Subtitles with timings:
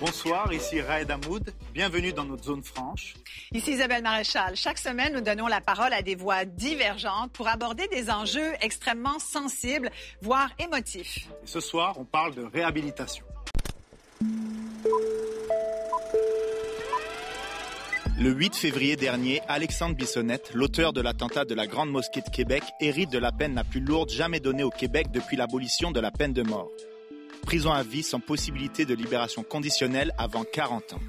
[0.00, 1.52] Bonsoir, ici Raed Hamoud.
[1.74, 3.14] Bienvenue dans notre zone franche.
[3.52, 4.56] Ici Isabelle Maréchal.
[4.56, 9.18] Chaque semaine, nous donnons la parole à des voix divergentes pour aborder des enjeux extrêmement
[9.18, 9.90] sensibles,
[10.22, 11.28] voire émotifs.
[11.42, 13.24] Et ce soir, on parle de réhabilitation.
[18.20, 22.62] Le 8 février dernier, Alexandre Bissonnette, l'auteur de l'attentat de la Grande Mosquée de Québec,
[22.78, 26.10] hérite de la peine la plus lourde jamais donnée au Québec depuis l'abolition de la
[26.10, 26.70] peine de mort
[27.40, 31.00] prison à vie sans possibilité de libération conditionnelle avant 40 ans.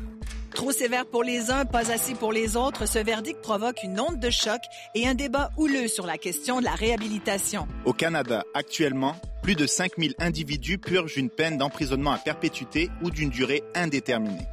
[0.54, 4.20] Trop sévère pour les uns, pas assez pour les autres, ce verdict provoque une onde
[4.20, 4.60] de choc
[4.96, 7.68] et un débat houleux sur la question de la réhabilitation.
[7.86, 13.30] Au Canada, actuellement, plus de 5000 individus purgent une peine d'emprisonnement à perpétuité ou d'une
[13.30, 14.48] durée indéterminée.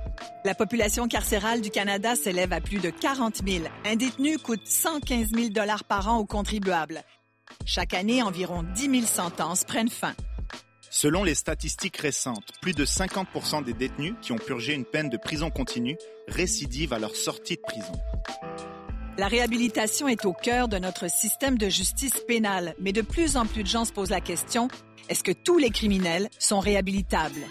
[0.45, 3.65] La population carcérale du Canada s'élève à plus de 40 000.
[3.84, 7.03] Un détenu coûte 115 000 dollars par an aux contribuables.
[7.67, 10.15] Chaque année, environ 10 000 sentences prennent fin.
[10.91, 15.17] Selon les statistiques récentes, plus de 50% des détenus qui ont purgé une peine de
[15.17, 17.92] prison continue récidivent à leur sortie de prison.
[19.19, 23.47] La réhabilitation est au cœur de notre système de justice pénale, mais de plus en
[23.47, 24.69] plus de gens se posent la question,
[25.09, 27.44] est-ce que tous les criminels sont réhabilitables?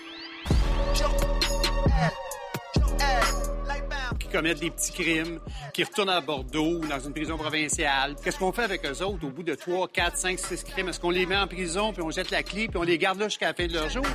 [4.38, 5.40] Commettent des petits crimes,
[5.74, 8.16] qui retournent à Bordeaux ou dans une prison provinciale.
[8.24, 9.26] Qu'est-ce qu'on fait avec eux autres?
[9.26, 10.90] Au bout de 3, 4, 5, 6 crimes?
[10.90, 13.18] Est-ce qu'on les met en prison, puis on jette la clé, puis on les garde
[13.18, 14.06] là jusqu'à la fin de leur jour?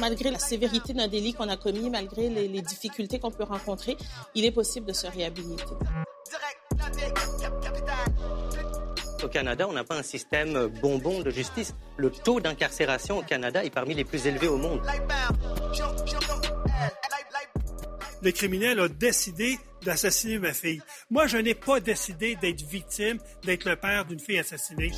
[0.00, 3.96] Malgré la sévérité d'un délit qu'on a commis, malgré les, les difficultés qu'on peut rencontrer,
[4.34, 5.62] il est possible de se réhabiliter.
[9.22, 11.76] Au Canada, on n'a pas un système bonbon de justice.
[11.96, 14.80] Le taux d'incarcération au Canada est parmi les plus élevés au monde
[18.22, 20.82] le criminel a décidé d'assassiner ma fille.
[21.10, 24.92] Moi, je n'ai pas décidé d'être victime, d'être le père d'une fille assassinée.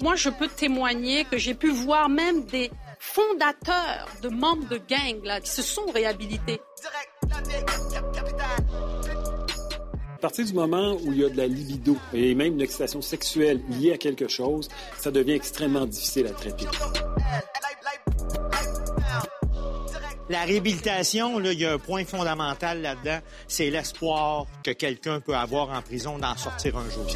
[0.00, 5.24] Moi, je peux témoigner que j'ai pu voir même des fondateurs de membres de gangs
[5.24, 6.60] là, qui se sont réhabilités.
[10.14, 13.00] À partir du moment où il y a de la libido et même une excitation
[13.00, 14.68] sexuelle liée à quelque chose,
[14.98, 16.66] ça devient extrêmement difficile à traiter.
[20.30, 25.70] La réhabilitation, il y a un point fondamental là-dedans, c'est l'espoir que quelqu'un peut avoir
[25.70, 27.06] en prison d'en sortir un jour.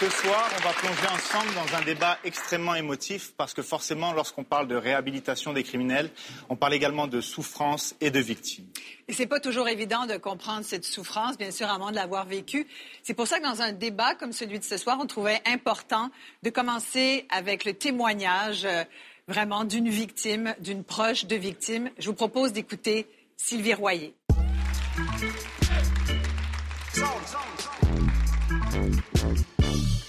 [0.00, 4.44] Ce soir, on va plonger ensemble dans un débat extrêmement émotif parce que forcément, lorsqu'on
[4.44, 6.10] parle de réhabilitation des criminels,
[6.48, 8.64] on parle également de souffrance et de victimes.
[9.10, 12.68] Et c'est pas toujours évident de comprendre cette souffrance, bien sûr, avant de l'avoir vécue.
[13.02, 16.12] C'est pour ça que dans un débat comme celui de ce soir, on trouvait important
[16.44, 18.84] de commencer avec le témoignage euh,
[19.26, 21.90] vraiment d'une victime, d'une proche de victime.
[21.98, 24.14] Je vous propose d'écouter Sylvie Royer.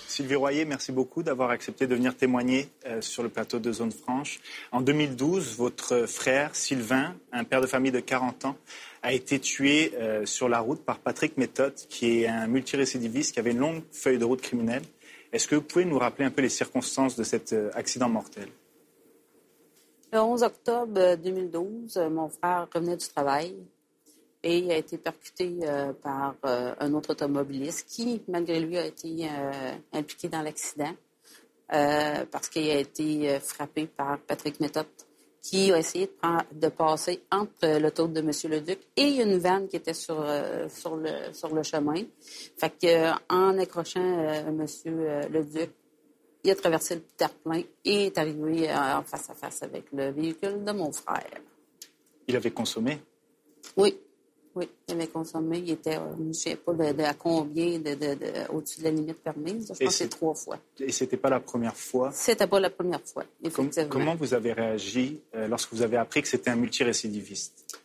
[0.07, 3.91] Sylvie Royer, merci beaucoup d'avoir accepté de venir témoigner euh, sur le plateau de Zone
[3.91, 4.40] Franche.
[4.72, 8.57] En 2012, votre frère Sylvain, un père de famille de 40 ans,
[9.01, 13.39] a été tué euh, sur la route par Patrick Méthode, qui est un multirécidiviste qui
[13.39, 14.84] avait une longue feuille de route criminelle.
[15.34, 18.47] Est-ce que vous pouvez nous rappeler un peu les circonstances de cet euh, accident mortel?
[20.13, 23.56] Le 11 octobre 2012, mon frère revenait du travail
[24.44, 28.85] et il a été percuté euh, par euh, un autre automobiliste qui, malgré lui, a
[28.85, 30.94] été euh, impliqué dans l'accident
[31.73, 34.88] parce qu'il a été frappé par Patrick Méthode
[35.41, 36.09] qui a essayé
[36.52, 38.31] de, passer entre l'auto de M.
[38.50, 40.24] Leduc et une vanne qui était sur,
[40.69, 42.03] sur, le, sur le chemin.
[42.57, 44.66] Fait que, en accrochant M.
[45.31, 45.72] Leduc,
[46.44, 50.63] il a traversé le terre-plein et est arrivé en face à face avec le véhicule
[50.63, 51.41] de mon frère.
[52.28, 53.00] Il avait consommé?
[53.78, 53.97] Oui.
[54.53, 55.59] Oui, il avait consommé.
[55.59, 58.91] Il était, euh, je ne sais pas de, à combien de, de, au-dessus de la
[58.91, 59.63] limite permise.
[59.63, 60.57] Je pense que c'est trois fois.
[60.79, 62.11] Et c'était pas la première fois?
[62.14, 63.90] C'était pas la première fois, effectivement.
[63.90, 67.79] comment vous avez réagi euh, lorsque vous avez appris que c'était un multirécidiviste?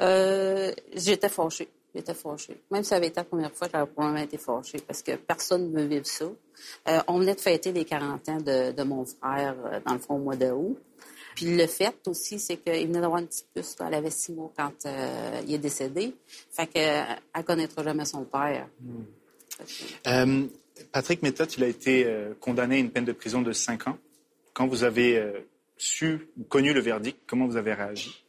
[0.00, 1.68] Euh, j'étais fâchée.
[1.94, 2.58] J'étais fâchée.
[2.70, 5.70] Même si ça avait été la première fois, j'aurais probablement été fâchée parce que personne
[5.70, 6.24] ne veut vivre ça.
[6.88, 10.14] Euh, on venait de fêter les 40 ans de, de mon frère dans le fond
[10.14, 10.78] au mois d'août.
[11.34, 13.76] Puis le fait aussi, c'est qu'il venait d'avoir une petite puce.
[13.80, 16.14] Elle avait six mois quand euh, il est décédé.
[16.50, 18.68] Fait qu'elle ne connaîtra jamais son père.
[18.80, 19.02] Hmm.
[20.06, 20.46] Euh,
[20.92, 23.98] Patrick Méthode, il a été euh, condamné à une peine de prison de cinq ans.
[24.52, 25.32] Quand vous avez
[25.78, 28.22] su, connu le verdict, comment vous avez réagi?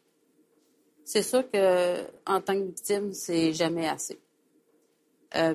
[1.04, 4.18] C'est sûr que en tant que victime, c'est jamais assez.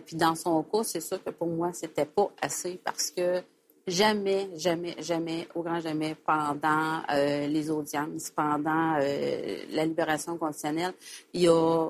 [0.04, 3.42] puis dans son cas, c'est sûr que pour moi, c'était pas assez parce que
[3.88, 10.92] Jamais, jamais, jamais, au grand jamais, pendant euh, les audiences, pendant euh, la libération conditionnelle,
[11.32, 11.88] il a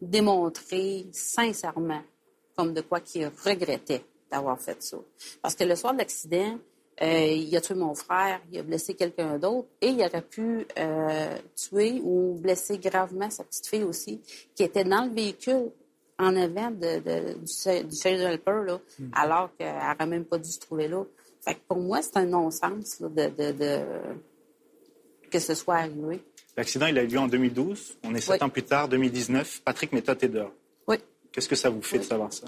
[0.00, 2.02] démontré sincèrement
[2.56, 4.98] comme de quoi qu'il regrettait d'avoir fait ça.
[5.40, 6.58] Parce que le soir de l'accident,
[7.02, 10.64] euh, il a tué mon frère, il a blessé quelqu'un d'autre et il aurait pu
[11.56, 14.20] tuer ou blesser gravement sa petite fille aussi,
[14.54, 15.72] qui était dans le véhicule
[16.20, 19.10] en avant de, de, du, du Helper, là, hmm.
[19.12, 21.04] alors qu'elle n'aurait même pas dû se trouver là.
[21.44, 23.80] Fait que pour moi, c'est un non-sens de, de,
[25.30, 26.22] que ce soit arrivé.
[26.56, 27.98] L'accident, il a eu lieu en 2012.
[28.04, 29.62] On est sept ans plus tard, 2019.
[29.64, 30.52] Patrick Méthode est dehors.
[30.86, 30.96] Oui.
[31.32, 32.46] Qu'est-ce que ça vous fait de savoir ça?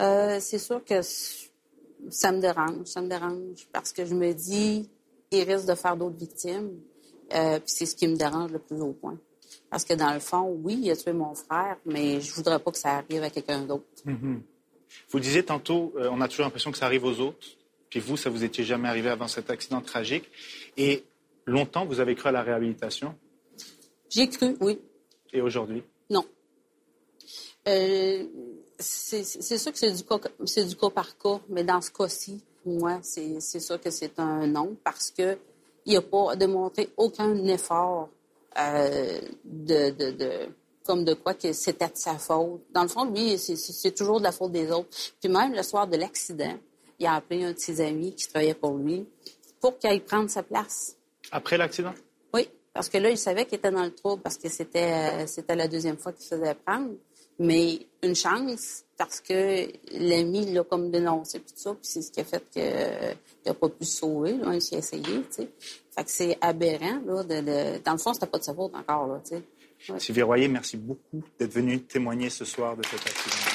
[0.00, 2.86] Euh, c'est sûr que ça me dérange.
[2.86, 4.88] Ça me dérange parce que je me dis,
[5.30, 6.80] il risque de faire d'autres victimes.
[7.34, 9.18] Euh, puis c'est ce qui me dérange le plus au point.
[9.70, 12.70] Parce que dans le fond, oui, il a tué mon frère, mais je voudrais pas
[12.70, 13.84] que ça arrive à quelqu'un d'autre.
[14.06, 14.40] Mm-hmm.
[15.10, 17.46] Vous disiez tantôt, euh, on a toujours l'impression que ça arrive aux autres.
[17.90, 20.30] Puis vous, ça vous était jamais arrivé avant cet accident tragique.
[20.76, 21.04] Et
[21.46, 23.14] longtemps, vous avez cru à la réhabilitation?
[24.08, 24.78] J'ai cru, oui.
[25.32, 25.82] Et aujourd'hui?
[26.10, 26.24] Non.
[27.68, 28.24] Euh,
[28.78, 32.74] c'est sûr que c'est du, cas, du cas par cas, mais dans ce cas-ci, pour
[32.74, 35.36] moi, c'est sûr que c'est un non parce qu'il
[35.86, 38.08] n'a pas démontré aucun effort
[38.58, 40.48] euh, de, de, de,
[40.84, 42.62] comme de quoi que c'était de sa faute.
[42.72, 44.88] Dans le fond, lui, c'est toujours de la faute des autres.
[45.20, 46.56] Puis même le soir de l'accident,
[46.98, 49.06] il a appelé un de ses amis qui travaillait pour lui
[49.60, 50.96] pour qu'il aille prendre sa place.
[51.30, 51.94] Après l'accident?
[52.32, 55.26] Oui, parce que là, il savait qu'il était dans le trouble parce que c'était, euh,
[55.26, 56.90] c'était la deuxième fois qu'il faisait prendre.
[57.38, 62.10] Mais une chance, parce que l'ami l'a comme dénoncé, puis tout ça, puis c'est ce
[62.10, 62.62] qui a fait qu'il
[63.44, 65.48] n'a pas pu se sauver, là, il s'est essayé, tu sais.
[65.94, 69.06] Fait que c'est aberrant, là, de, dans le fond, c'était pas de sa faute encore,
[69.06, 69.42] là, tu sais.
[69.92, 70.00] Ouais.
[70.00, 73.45] Sylvie Royer, merci beaucoup d'être venue témoigner ce soir de cet accident.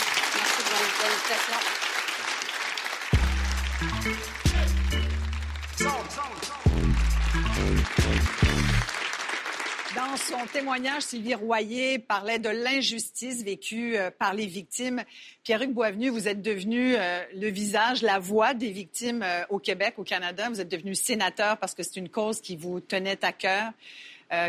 [10.31, 15.03] Son témoignage, Sylvie Royer parlait de l'injustice vécue euh, par les victimes.
[15.43, 19.95] Pierre-Hugues Boisvenu, vous êtes devenu euh, le visage, la voix des victimes euh, au Québec,
[19.97, 20.47] au Canada.
[20.49, 23.71] Vous êtes devenu sénateur parce que c'est une cause qui vous tenait à cœur.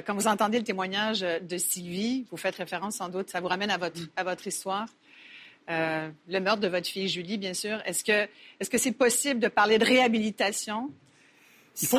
[0.06, 3.69] Quand vous entendez le témoignage de Sylvie, vous faites référence sans doute, ça vous ramène
[3.69, 4.87] à votre, à votre histoire.
[5.67, 7.82] le meurtre de votre fille Julie, bien sûr.
[7.84, 8.29] Est-ce que
[8.61, 10.93] est-ce que c'est possible de parler de réhabilitation
[11.81, 11.99] il faut,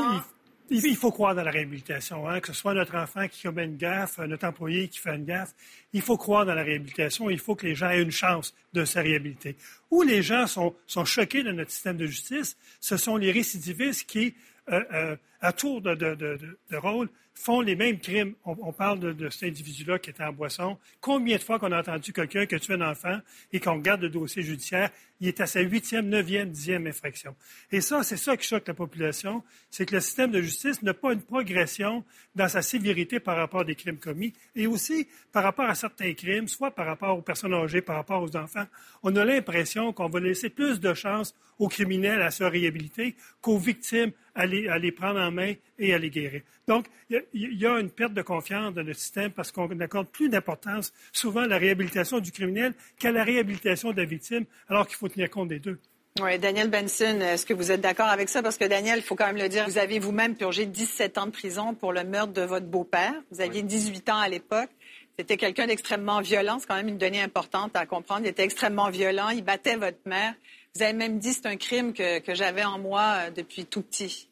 [0.69, 3.77] il faut croire dans la réhabilitation, hein, que ce soit notre enfant qui commet une
[3.77, 5.53] gaffe, notre employé qui fait une gaffe.
[5.91, 7.29] Il faut croire dans la réhabilitation.
[7.29, 9.55] Il faut que les gens aient une chance de se réhabiliter.
[9.91, 14.09] Où les gens sont, sont choqués de notre système de justice, ce sont les récidivistes
[14.09, 14.35] qui,
[14.69, 18.33] euh, euh, à tour de, rôle, font les mêmes crimes.
[18.45, 20.77] On, parle de, cet individu-là qui était en boisson.
[21.01, 23.19] Combien de fois qu'on a entendu quelqu'un qui a tué un enfant
[23.51, 27.35] et qu'on regarde le dossier judiciaire, il est à sa huitième, neuvième, dixième infraction.
[27.71, 30.93] Et ça, c'est ça qui choque la population, c'est que le système de justice n'a
[30.93, 32.05] pas une progression
[32.35, 36.13] dans sa sévérité par rapport à des crimes commis et aussi par rapport à certains
[36.13, 38.65] crimes, soit par rapport aux personnes âgées, par rapport aux enfants.
[39.01, 43.57] On a l'impression qu'on va laisser plus de chances aux criminels à se réhabiliter qu'aux
[43.57, 46.41] victimes à les, à les prendre en main et à les guérir.
[46.67, 50.29] Donc, il y, a une perte de confiance dans le système parce qu'on n'accorde plus
[50.29, 54.95] d'importance souvent à la réhabilitation du criminel qu'à la réhabilitation de la victime, alors qu'il
[54.95, 55.77] faut tenir compte des deux.
[56.21, 58.43] Oui, Daniel Benson, est-ce que vous êtes d'accord avec ça?
[58.43, 61.25] Parce que Daniel, il faut quand même le dire, vous avez vous-même purgé 17 ans
[61.25, 63.13] de prison pour le meurtre de votre beau-père.
[63.31, 64.69] Vous aviez 18 ans à l'époque.
[65.17, 66.59] C'était quelqu'un d'extrêmement violent.
[66.59, 68.21] C'est quand même une donnée importante à comprendre.
[68.25, 69.29] Il était extrêmement violent.
[69.29, 70.35] Il battait votre mère.
[70.75, 73.81] Vous avez même dit c'est un crime que, que j'avais en moi euh, depuis tout
[73.81, 74.29] petit.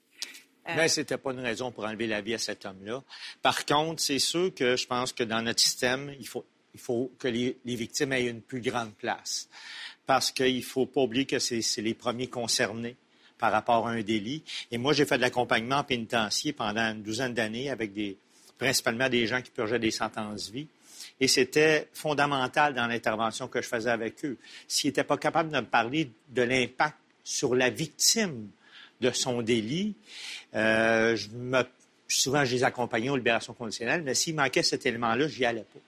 [0.72, 3.04] Euh, Mais ce n'était pas une raison pour enlever la vie à cet homme-là.
[3.42, 7.12] Par contre, c'est sûr que je pense que dans notre système, il faut, il faut
[7.20, 9.50] que les, victimes aient une plus grande place.
[10.06, 12.96] Parce qu'il ne faut pas oublier que c'est les premiers concernés
[13.38, 14.44] par rapport à un délit.
[14.72, 18.18] Et moi, j'ai fait de l'accompagnement pénitentiaire pendant une douzaine d'années avec des,
[18.58, 20.68] principalement des gens qui purgeaient des sentences vie.
[21.20, 24.38] Et c'était fondamental dans l'intervention que je faisais avec eux.
[24.68, 28.50] S'ils n'étaient pas capables de me parler de l'impact sur la victime
[29.01, 29.96] de son délit.
[30.55, 31.63] Euh, je me,
[32.08, 35.79] souvent, je les accompagnais aux libérations conditionnelles, mais s'il manquait cet élément-là, j'y allais pas.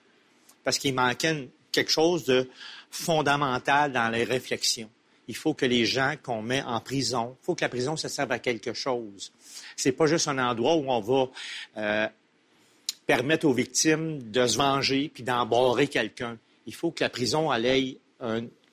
[0.64, 2.48] Parce qu'il manquait quelque chose de
[2.90, 4.90] fondamental dans les réflexions.
[5.26, 8.08] Il faut que les gens qu'on met en prison, il faut que la prison, ça
[8.08, 9.32] serve à quelque chose.
[9.76, 11.30] C'est pas juste un endroit où on va
[11.78, 12.08] euh,
[13.06, 16.38] permettre aux victimes de se venger puis d'embarrer quelqu'un.
[16.66, 17.98] Il faut que la prison aille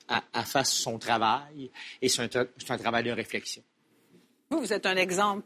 [0.08, 1.70] à, fasse son travail
[2.00, 3.62] et c'est un travail de réflexion.
[4.52, 5.44] Vous, vous êtes un exemple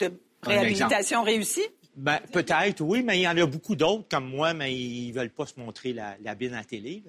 [0.00, 1.68] de réhabilitation réussie?
[1.94, 5.30] Ben, peut-être, oui, mais il y en a beaucoup d'autres comme moi, mais ils veulent
[5.30, 7.04] pas se montrer la, la bine à la télé.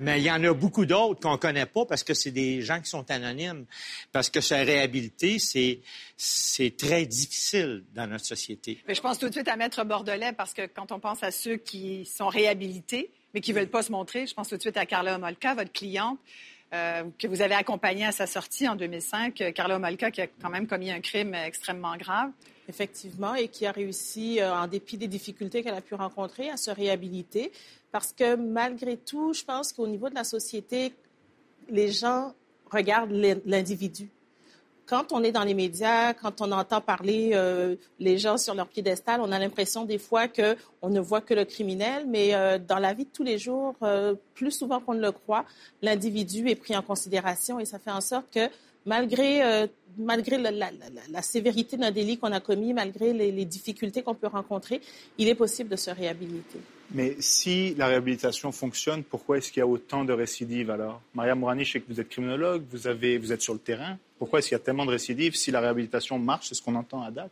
[0.00, 2.80] Mais il y en a beaucoup d'autres qu'on connaît pas parce que c'est des gens
[2.80, 3.66] qui sont anonymes.
[4.12, 5.80] Parce que se réhabiliter, c'est,
[6.16, 8.82] c'est très difficile dans notre société.
[8.88, 11.30] Mais je pense tout de suite à Maître Bordelais parce que quand on pense à
[11.30, 14.78] ceux qui sont réhabilités, mais qui veulent pas se montrer, je pense tout de suite
[14.78, 16.18] à Carla Homolka, votre cliente.
[16.74, 20.50] Euh, que vous avez accompagnée à sa sortie en 2005, Carla Homolka, qui a quand
[20.50, 22.30] même commis un crime extrêmement grave.
[22.68, 26.58] Effectivement, et qui a réussi, euh, en dépit des difficultés qu'elle a pu rencontrer, à
[26.58, 27.50] se réhabiliter.
[27.90, 30.92] Parce que malgré tout, je pense qu'au niveau de la société,
[31.70, 32.34] les gens
[32.70, 33.12] regardent
[33.46, 34.10] l'individu.
[34.88, 38.68] Quand on est dans les médias, quand on entend parler euh, les gens sur leur
[38.68, 42.78] piédestal, on a l'impression des fois qu'on ne voit que le criminel, mais euh, dans
[42.78, 45.44] la vie de tous les jours, euh, plus souvent qu'on ne le croit,
[45.82, 48.48] l'individu est pris en considération et ça fait en sorte que
[48.86, 49.68] malgré,
[49.98, 54.80] malgré la, sévérité d'un délit qu'on a commis, malgré les difficultés qu'on peut rencontrer,
[55.18, 56.60] il est possible de se réhabiliter.
[56.90, 61.02] Mais si la réhabilitation fonctionne, pourquoi est-ce qu'il y a autant de récidives alors?
[61.14, 63.98] Maria Mourani, je sais que vous êtes criminologue, vous, avez, vous êtes sur le terrain.
[64.18, 66.74] Pourquoi est-ce qu'il y a tellement de récidives si la réhabilitation marche C'est ce qu'on
[66.74, 67.30] entend à date?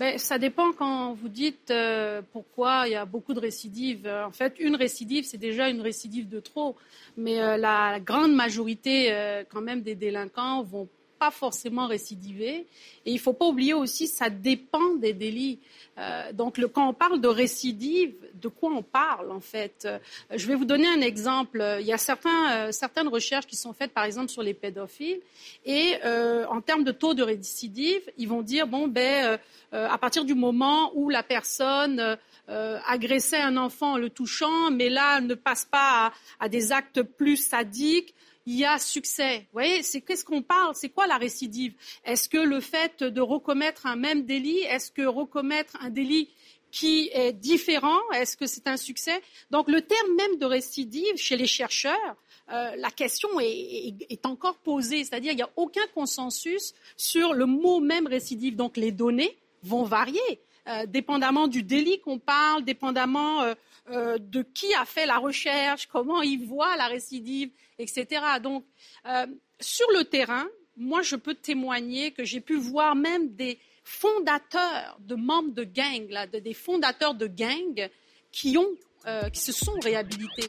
[0.00, 4.08] Ben, ça dépend quand vous dites euh, pourquoi il y a beaucoup de récidives.
[4.08, 6.74] En fait, une récidive, c'est déjà une récidive de trop.
[7.16, 12.66] Mais euh, la grande majorité, euh, quand même, des délinquants vont pas forcément récidiver.
[13.06, 15.58] Et il ne faut pas oublier aussi, ça dépend des délits.
[15.98, 19.84] Euh, donc, quand on parle de récidive, de quoi on parle en fait?
[19.84, 19.98] Euh,
[20.34, 21.64] Je vais vous donner un exemple.
[21.80, 25.20] Il y a certains, euh, certaines recherches qui sont faites, par exemple, sur les pédophiles,
[25.64, 29.38] et euh, en termes de taux de récidive, ils vont dire bon ben
[29.72, 32.16] à partir du moment où la personne
[32.46, 37.36] agressait un enfant en le touchant, mais là ne passe pas à des actes plus
[37.36, 38.14] sadiques,
[38.46, 39.38] il y a succès.
[39.38, 40.74] Vous voyez, c'est qu'est-ce qu'on parle?
[40.74, 41.74] C'est quoi la récidive?
[42.04, 46.28] Est-ce que le fait de recommettre un même délit, est-ce que recommettre un délit
[46.70, 49.22] qui est différent, est-ce que c'est un succès?
[49.52, 52.16] Donc le terme même de récidive chez les chercheurs,
[52.52, 57.80] euh, la question est, encore posée, c'est-à-dire il n'y a aucun consensus sur le mot
[57.80, 58.56] même récidive.
[58.56, 60.40] Donc les données vont varier.
[60.66, 63.54] Euh, dépendamment du délit qu'on parle, dépendamment euh,
[63.90, 68.22] euh, de qui a fait la recherche, comment il voit la récidive, etc.
[68.42, 68.64] Donc,
[69.06, 69.26] euh,
[69.60, 75.14] sur le terrain, moi, je peux témoigner que j'ai pu voir même des fondateurs de
[75.14, 77.90] membres de gangs, là, des fondateurs de gangs
[78.32, 78.74] qui, ont,
[79.06, 80.48] euh, qui se sont réhabilités.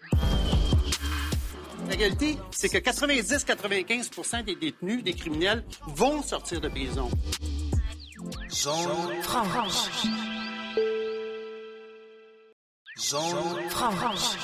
[1.89, 7.09] La réalité, c'est que 90-95% des détenus, des criminels, vont sortir de prison.
[8.49, 9.89] Zone franche.
[12.97, 14.37] Zone franche.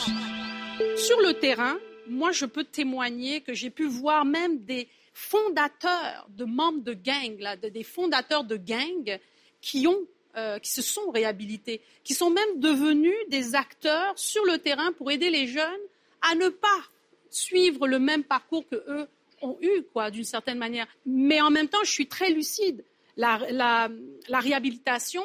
[0.97, 1.77] Sur le terrain,
[2.07, 7.37] moi, je peux témoigner que j'ai pu voir même des fondateurs de membres de gangs,
[7.61, 9.19] des fondateurs de gangs
[9.61, 9.87] qui
[10.35, 15.11] euh, qui se sont réhabilités, qui sont même devenus des acteurs sur le terrain pour
[15.11, 15.81] aider les jeunes
[16.21, 16.81] à ne pas
[17.29, 19.07] suivre le même parcours que eux
[19.41, 20.87] ont eu, quoi, d'une certaine manière.
[21.05, 22.83] Mais en même temps, je suis très lucide.
[23.15, 23.89] La,
[24.29, 25.23] réhabilitation,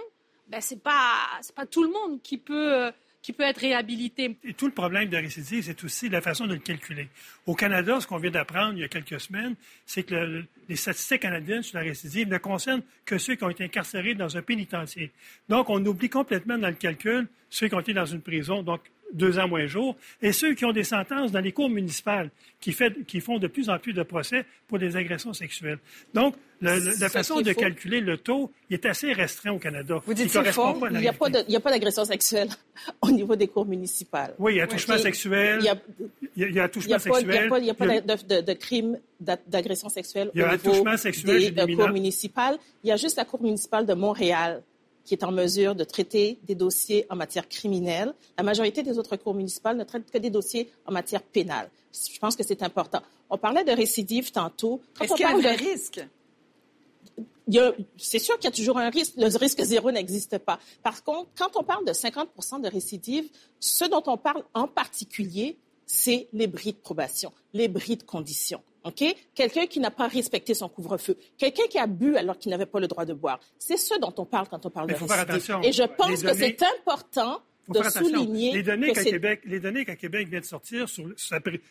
[0.49, 2.91] ben, c'est pas, c'est pas tout le monde qui peut euh,
[3.27, 4.37] qui peut être réhabilité.
[4.45, 7.09] Et tout le problème de récidive, c'est aussi la façon de le calculer.
[7.45, 11.23] Au Canada, ce qu'on vient d'apprendre il y a quelques semaines, c'est que les statistiques
[11.23, 15.11] canadiennes sur la récidive ne concernent que ceux qui ont été incarcérés dans un pénitencier.
[15.49, 18.63] Donc, on oublie complètement dans le calcul ceux qui ont été dans une prison.
[19.13, 22.73] Deux ans moins jour, et ceux qui ont des sentences dans les cours municipales qui,
[22.73, 25.79] fait, qui font de plus en plus de procès pour des agressions sexuelles.
[26.13, 30.01] Donc, le, le, la façon de calculer le taux il est assez restreint au Canada.
[30.05, 30.75] Vous dites c'est faux?
[30.91, 32.49] Il n'y a pas d'agression sexuelle
[33.01, 34.35] au niveau des cours municipales.
[34.39, 35.59] Oui, il y a attouchement sexuel.
[35.61, 35.77] Il y a,
[36.37, 37.51] il y a attouchement sexuel.
[37.59, 41.55] Il n'y a pas, a pas de, de, de crime d'agression sexuelle au niveau sexuel,
[41.55, 42.57] des cours municipales.
[42.83, 44.63] Il y a juste la Cour municipale de Montréal
[45.07, 48.13] qui est en mesure de traiter des dossiers en matière criminelle.
[48.37, 51.71] La majorité des autres cours municipales ne traitent que des dossiers en matière pénale.
[51.93, 53.01] Je pense que c'est important.
[53.31, 54.83] On parlait de récidive tantôt.
[55.01, 55.49] Est-ce qu'il y a un de...
[55.49, 56.05] risque?
[57.97, 59.15] C'est sûr qu'il y a toujours un risque.
[59.17, 60.59] Le risque zéro n'existe pas.
[60.83, 62.29] Par contre, quand on parle de 50
[62.63, 63.29] de récidive,
[63.61, 68.61] ce dont on parle en particulier, c'est les bris de probation, les bris de conditions.
[68.87, 69.05] OK?
[69.35, 71.17] Quelqu'un qui n'a pas respecté son couvre-feu.
[71.37, 73.41] Quelqu'un qui a bu alors qu'il n'avait pas le droit de boire.
[73.59, 75.57] C'est ce dont on parle quand on parle Mais de récidive.
[75.65, 79.97] Et je pense que c'est important de souligner les données qu'à Québec, les données qu'à
[79.97, 81.05] Québec vient de sortir sur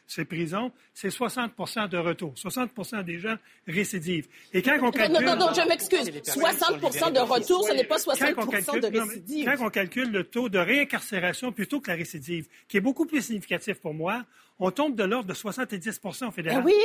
[0.08, 3.36] ses prisons, c'est 60% de retour, 60 des gens
[3.68, 4.28] récidivent.
[4.54, 7.98] Et quand on calcule, non, non, non, je m'excuse, 60% de retour, ce n'est pas
[7.98, 9.46] 60 calcule, de récidive.
[9.46, 13.22] quand on calcule le taux de réincarcération plutôt que la récidive, qui est beaucoup plus
[13.22, 14.26] significatif pour moi,
[14.60, 16.64] on tombe de l'ordre de 70% au fédéral.
[16.64, 16.76] Ben oui?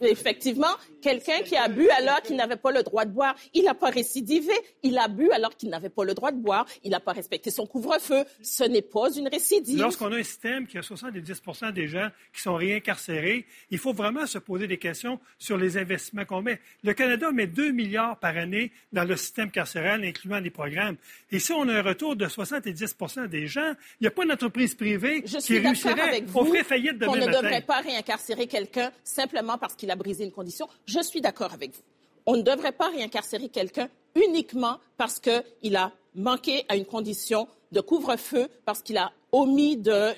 [0.00, 3.74] Effectivement, quelqu'un qui a bu alors qu'il n'avait pas le droit de boire, il n'a
[3.74, 4.52] pas récidivé.
[4.82, 6.66] Il a bu alors qu'il n'avait pas le droit de boire.
[6.82, 8.24] Il n'a pas respecté son couvre-feu.
[8.42, 9.78] Ce n'est pas une récidive.
[9.78, 14.26] Lorsqu'on a un système qui a 70% des gens qui sont réincarcérés, il faut vraiment
[14.26, 16.60] se poser des questions sur les investissements qu'on met.
[16.82, 20.96] Le Canada met 2 milliards par année dans le système carcéral, incluant des programmes.
[21.30, 22.96] Et si on a un retour de 70
[23.28, 26.24] des gens, il n'y a pas d'entreprise privée qui réussirait.
[26.34, 30.24] on ferait faillite demain On ne devrait pas réincarcérer quelqu'un simplement parce qu'il a brisé
[30.24, 30.68] une condition.
[30.86, 31.82] Je suis d'accord avec vous.
[32.26, 37.80] On ne devrait pas réincarcérer quelqu'un uniquement parce qu'il a manqué à une condition de
[37.82, 40.12] couvre-feu, parce qu'il a omis de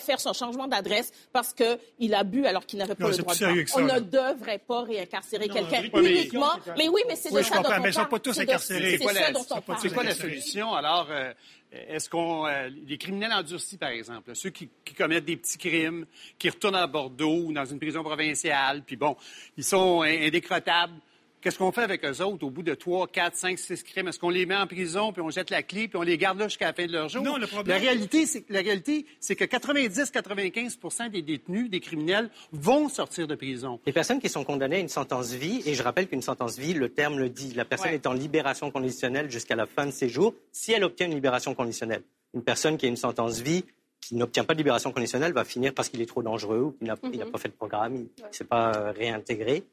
[0.00, 3.40] faire son changement d'adresse, parce qu'il a bu alors qu'il n'avait pas le droit de
[3.40, 3.54] boire.
[3.76, 6.52] On ne devrait pas réincarcérer quelqu'un uniquement.
[6.76, 8.98] Mais oui, mais c'est de ça dont on mais ils sont pas tous incarcérés.
[9.78, 10.74] C'est quoi la solution?
[10.74, 11.32] Alors, euh,
[11.72, 12.46] est-ce qu'on.
[12.46, 16.06] Euh, les criminels endurcis, par exemple, ceux qui, qui, commettent des petits crimes,
[16.38, 19.16] qui retournent à Bordeaux ou dans une prison provinciale, puis bon,
[19.56, 20.94] ils sont indécrottables.
[21.48, 24.08] Qu'est-ce qu'on fait avec eux autres au bout de 3, 4, 5, 6 crimes?
[24.08, 26.38] Est-ce qu'on les met en prison, puis on jette la clé, puis on les garde
[26.38, 27.22] là jusqu'à la fin de leur jour?
[27.22, 27.74] Non, le problème...
[27.74, 33.34] La réalité, c'est, la réalité, c'est que 90-95% des détenus, des criminels, vont sortir de
[33.34, 33.80] prison.
[33.86, 36.74] Les personnes qui sont condamnées à une sentence vie, et je rappelle qu'une sentence vie,
[36.74, 40.10] le terme le dit, la personne est en libération conditionnelle jusqu'à la fin de ses
[40.10, 42.02] jours, si elle obtient une libération conditionnelle.
[42.34, 43.64] Une personne qui a une sentence vie,
[44.02, 46.88] qui n'obtient pas de libération conditionnelle, va finir parce qu'il est trop dangereux ou qu'il
[46.88, 47.30] n'a, mm-hmm.
[47.30, 49.64] pas fait de programme, il ne s'est pas euh, réintégré.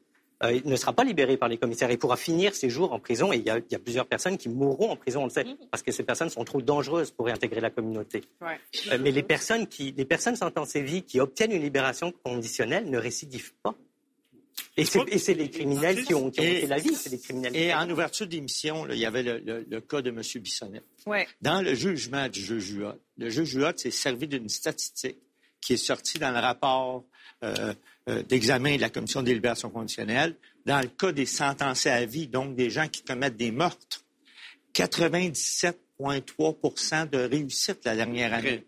[0.42, 1.90] Euh, il ne sera pas libéré par les commissaires.
[1.90, 4.90] Il pourra finir ses jours en prison et il y a, plusieurs personnes qui mourront
[4.90, 7.70] en prison, on le sait, parce que ces personnes sont trop dangereuses pour réintégrer la
[7.70, 8.22] communauté.
[8.42, 12.98] Euh, mais les personnes, qui, les personnes sentencées vie qui obtiennent une libération conditionnelle ne
[12.98, 13.74] récidivent pas.
[14.78, 17.56] Et c'est les criminels qui ont, qui la vie, c'est les criminels.
[17.56, 20.20] Et en ouverture d'émission, il y avait le, cas de M.
[20.36, 20.84] Bissonnette.
[21.40, 25.18] Dans le jugement du juge Huot, le juge Huot s'est servi d'une statistique
[25.60, 27.04] qui est sortie dans le rapport
[27.42, 27.74] euh,
[28.08, 32.28] euh, d'examen de la commission des libérations conditionnelles, dans le cas des sentencés à vie,
[32.28, 34.04] donc des gens qui commettent des meurtres,
[34.74, 38.64] 97,3% de réussite la dernière année.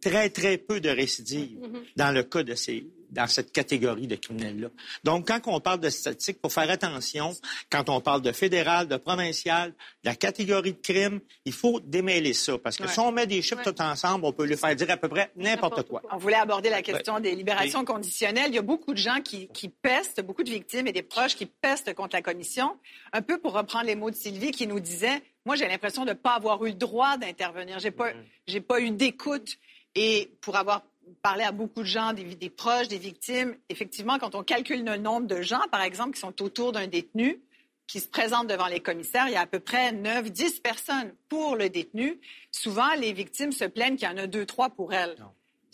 [0.00, 1.82] Très, très peu de récidives mm-hmm.
[1.96, 4.68] dans le cas de ces, dans cette catégorie de criminels-là.
[5.04, 7.34] Donc, quand on parle de statistiques, pour faire attention,
[7.70, 9.74] quand on parle de fédéral, de provincial, de
[10.08, 12.58] la catégorie de crime, il faut démêler ça.
[12.58, 14.96] Parce que si on met des chiffres tout ensemble, on peut lui faire dire à
[14.96, 16.02] peu près n'importe quoi.
[16.12, 18.48] On voulait aborder la question des libérations conditionnelles.
[18.48, 19.48] Il y a beaucoup de gens qui,
[19.82, 22.76] pestent, beaucoup de victimes et des proches qui pestent contre la commission.
[23.12, 26.10] Un peu pour reprendre les mots de Sylvie qui nous disait, moi, j'ai l'impression de
[26.10, 27.78] ne pas avoir eu le droit d'intervenir.
[27.78, 28.10] J'ai pas,
[28.46, 29.58] j'ai pas eu d'écoute.
[29.94, 30.82] Et pour avoir
[31.22, 33.56] parler à beaucoup de gens, des, proches, des victimes.
[33.68, 37.40] Effectivement, quand on calcule le nombre de gens, par exemple, qui sont autour d'un détenu,
[37.86, 41.12] qui se présentent devant les commissaires, il y a à peu près 9, 10 personnes
[41.28, 42.20] pour le détenu.
[42.52, 45.16] Souvent, les victimes se plaignent qu'il y en a deux, trois pour elles.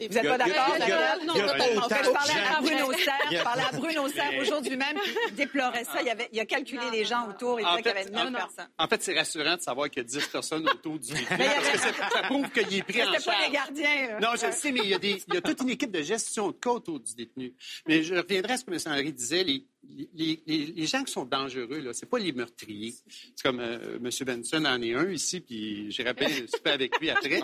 [0.00, 0.76] Vous n'êtes pas d'accord,
[1.24, 1.82] Non, totalement.
[1.88, 6.02] Je parlais à Bruno Serre, je parlais à Bruno Serre aujourd'hui même, il déplorait ça.
[6.02, 8.68] Il, avait, il a calculé les gens autour, il disait qu'il y avait 9 personnes.
[8.78, 11.70] En fait, c'est rassurant de savoir qu'il y a 10 personnes autour du détenu, parce
[11.70, 13.24] que ça, prouve qu'il est pris en charge.
[13.24, 14.18] pas les gardiens.
[14.20, 16.02] Non, je sais, mais il y, a des, il y a toute une équipe de
[16.02, 17.54] gestion de cas autour du détenu.
[17.86, 18.78] Mais je reviendrai à ce que M.
[18.86, 19.64] Henry disait, les,
[20.14, 22.94] les, les, les, gens qui sont dangereux, là, c'est pas les meurtriers.
[23.34, 24.10] C'est comme euh, M.
[24.26, 27.40] Benson en est un ici, puis j'irai bien super avec lui après.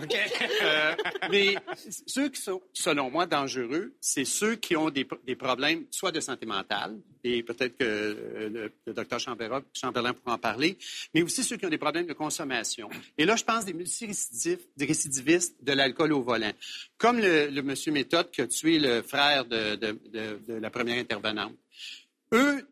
[0.62, 0.94] euh,
[1.30, 1.56] mais
[2.06, 6.20] ceux qui sont, selon moi, dangereux, c'est ceux qui ont des, des, problèmes soit de
[6.20, 10.76] santé mentale, et peut-être que euh, le, le, docteur Chamberlain pourra en parler,
[11.14, 12.88] mais aussi ceux qui ont des problèmes de consommation.
[13.18, 16.52] Et là, je pense des multirécidivistes, des récidivistes de l'alcool au volant.
[16.98, 20.70] Comme le, le monsieur Méthode qui a tué le frère de, de, de, de la
[20.70, 21.54] première intervenante.
[22.32, 22.68] Eux,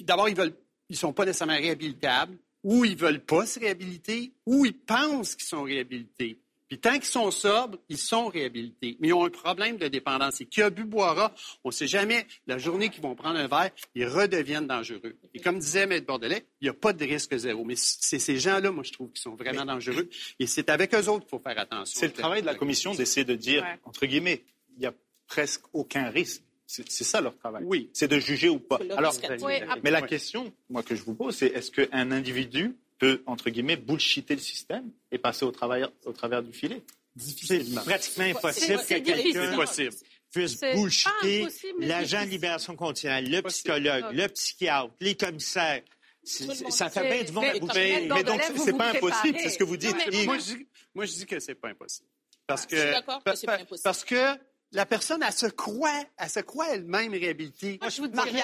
[0.00, 0.56] d'abord, ils veulent,
[0.88, 5.46] ils sont pas nécessairement réhabilitables, ou ils veulent pas se réhabiliter, ou ils pensent qu'ils
[5.46, 6.38] sont réhabilités.
[6.68, 8.98] Puis tant qu'ils sont sobres, ils sont réhabilités.
[9.00, 10.42] Mais ils ont un problème de dépendance.
[10.42, 13.48] Et qui a bu boira, on ne sait jamais, la journée qu'ils vont prendre un
[13.48, 15.16] verre, ils redeviennent dangereux.
[15.32, 17.64] Et comme disait Maître Bordelais, il n'y a pas de risque zéro.
[17.64, 20.10] Mais c'est ces gens-là, moi, je trouve, qui sont vraiment dangereux.
[20.38, 21.98] Et c'est avec eux autres qu'il faut faire attention.
[21.98, 24.92] C'est le travail de la Commission d'essayer de dire, entre guillemets, il n'y a
[25.26, 26.42] presque aucun risque.
[26.68, 27.64] C'est ça leur travail.
[27.64, 27.88] Oui.
[27.94, 28.78] C'est de juger ou pas.
[28.96, 29.14] Alors,
[29.82, 33.76] mais la question, moi, que je vous pose, c'est est-ce qu'un individu peut, entre guillemets,
[33.76, 36.82] bullshiter le système et passer au, travers, au travers du filet?
[37.16, 37.82] Difficilement.
[37.82, 39.56] pratiquement impossible que quelqu'un
[40.30, 45.82] puisse bullshiter l'agent de libération conditionnelle, le psychologue, le psychiatre, les commissaires.
[46.22, 49.64] Ça fait bien du monde à Mais, mais donc, c'est pas impossible, c'est ce que
[49.64, 49.96] vous dites.
[50.26, 50.36] moi,
[51.06, 52.06] je dis, que c'est pas impossible.
[52.46, 54.38] Parce que, que parce que
[54.72, 57.78] la personne, elle se croit, elle se croit elle-même réhabilitée.
[57.80, 58.42] Moi, je vous dirais,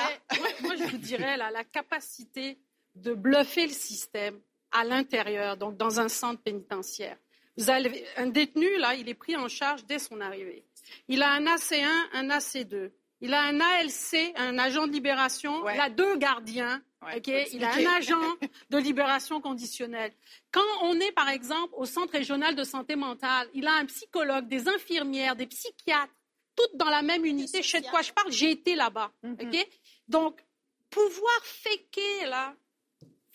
[0.62, 2.58] moi, je vous dirais la capacité
[2.94, 4.40] de bluffer le système
[4.72, 7.16] à l'intérieur, donc dans un centre pénitentiaire.
[7.56, 10.64] Vous avez un détenu, là, il est pris en charge dès son arrivée.
[11.08, 12.90] Il a un AC1, un AC2.
[13.20, 16.83] Il a un ALC, un agent de libération, il a deux gardiens,
[17.27, 18.20] il a un agent
[18.70, 20.12] de libération conditionnelle.
[20.50, 24.48] Quand on est, par exemple, au Centre régional de santé mentale, il a un psychologue,
[24.48, 26.12] des infirmières, des psychiatres,
[26.57, 27.62] toutes dans la même unité.
[27.62, 29.11] Je sais de quoi je parle, j'ai été là-bas.
[29.24, 29.66] Mm-hmm.
[30.09, 30.44] Donc,
[30.90, 32.55] pouvoir faker, là,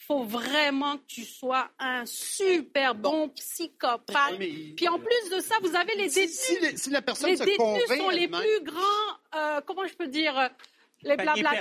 [0.10, 4.39] faut vraiment que tu sois un super bon psychopathe.
[4.76, 6.76] Puis en plus de ça, vous avez les détenus.
[6.78, 10.50] Si, la personne les se détenus sont les plus grands, euh, comment je peux dire,
[11.04, 11.54] les blabla,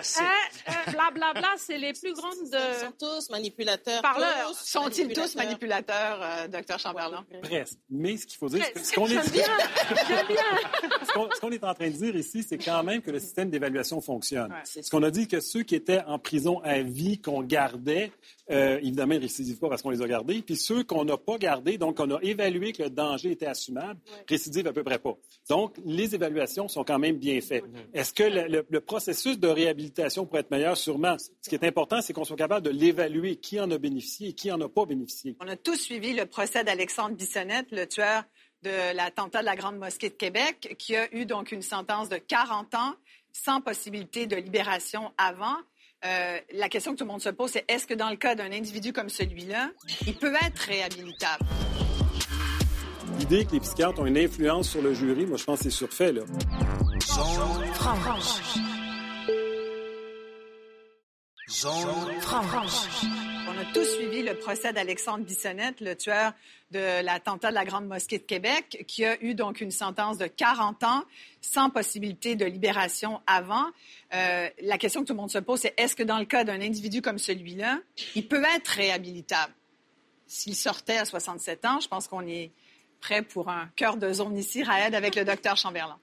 [1.15, 2.57] blabla, c'est les plus grandes de...
[2.57, 4.03] Ils sont tous manipulateurs.
[4.03, 4.53] Parleurs.
[4.55, 7.25] Sont-ils tous manipulateurs, euh, docteur Chamberlain?
[7.43, 7.79] Presque.
[7.89, 9.31] Mais ce qu'il faut dire, ce qu'on est...
[9.31, 9.45] bien.
[11.05, 14.01] ce qu'on est en train de dire ici, c'est quand même que le système d'évaluation
[14.01, 14.53] fonctionne.
[14.65, 18.11] Ce qu'on a dit que ceux qui étaient en prison à vie, qu'on gardait,
[18.51, 20.43] euh, évidemment, ils ne récidivent pas parce qu'on les a gardés.
[20.43, 24.01] Puis ceux qu'on n'a pas gardés, donc on a évalué que le danger était assumable,
[24.29, 25.17] récidivent à peu près pas.
[25.49, 27.65] Donc, les évaluations sont quand même bien faites.
[27.95, 31.17] Est-ce que le processus de réhabilitation pour être meilleur, sûrement.
[31.19, 34.33] Ce qui est important, c'est qu'on soit capable de l'évaluer, qui en a bénéficié et
[34.33, 35.37] qui en a pas bénéficié.
[35.41, 38.25] On a tous suivi le procès d'Alexandre Bissonnette, le tueur
[38.63, 42.17] de l'attentat de la Grande Mosquée de Québec, qui a eu donc une sentence de
[42.17, 42.95] 40 ans
[43.33, 45.57] sans possibilité de libération avant.
[46.05, 48.35] Euh, la question que tout le monde se pose, c'est est-ce que dans le cas
[48.35, 49.71] d'un individu comme celui-là,
[50.07, 51.45] il peut être réhabilitable?
[53.19, 55.71] L'idée que les psychiatres ont une influence sur le jury, moi, je pense que c'est
[55.71, 56.23] surfait, là.
[63.49, 66.33] On a tous suivi le procès d'Alexandre Bissonnette, le tueur
[66.73, 70.27] de l'attentat de la Grande Mosquée de Québec, qui a eu donc une sentence de
[70.27, 71.05] 40 ans
[71.41, 73.65] sans possibilité de libération avant.
[74.13, 76.45] Euh, la question que tout le monde se pose, c'est est-ce que dans le cas
[76.45, 77.79] d'un individu comme celui-là,
[78.15, 79.55] il peut être réhabilitable?
[80.27, 82.53] S'il sortait à 67 ans, je pense qu'on est
[83.01, 85.99] prêt pour un cœur de zone ici, Raed, avec le docteur Chamberlain.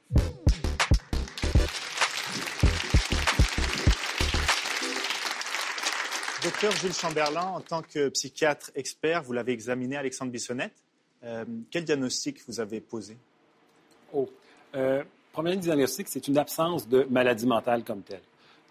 [6.45, 10.75] Docteur Jules Chamberlain, en tant que psychiatre expert, vous l'avez examiné, Alexandre Bissonnette.
[11.23, 13.17] Euh, quel diagnostic vous avez posé?
[14.13, 14.29] Oh,
[14.75, 18.21] euh, premier diagnostic, c'est une absence de maladie mentale comme telle.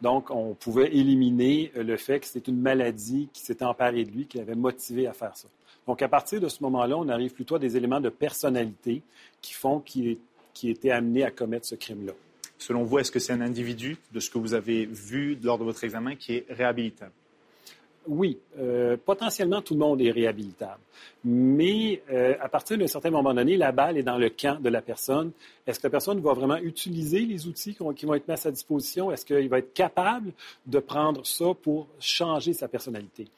[0.01, 4.27] Donc, on pouvait éliminer le fait que c'est une maladie qui s'était emparée de lui,
[4.27, 5.49] qui l'avait motivé à faire ça.
[5.89, 9.03] Donc, à partir de ce moment-là, on arrive plutôt à des éléments de personnalité
[9.43, 10.19] qui font qu'il
[10.53, 12.13] qui était amené à commettre ce crime-là.
[12.57, 15.65] Selon vous, est-ce que c'est un individu, de ce que vous avez vu lors de
[15.65, 17.11] votre examen, qui est réhabilitable?
[18.07, 20.81] Oui, euh, potentiellement tout le monde est réhabilitable.
[21.25, 24.69] Mais euh, à partir d'un certain moment donné, la balle est dans le camp de
[24.69, 25.33] la personne.
[25.67, 28.51] Est-ce que la personne va vraiment utiliser les outils qui vont être mis à sa
[28.51, 29.11] disposition?
[29.11, 30.33] Est-ce qu'il va être capable
[30.67, 33.29] de prendre ça pour changer sa personnalité?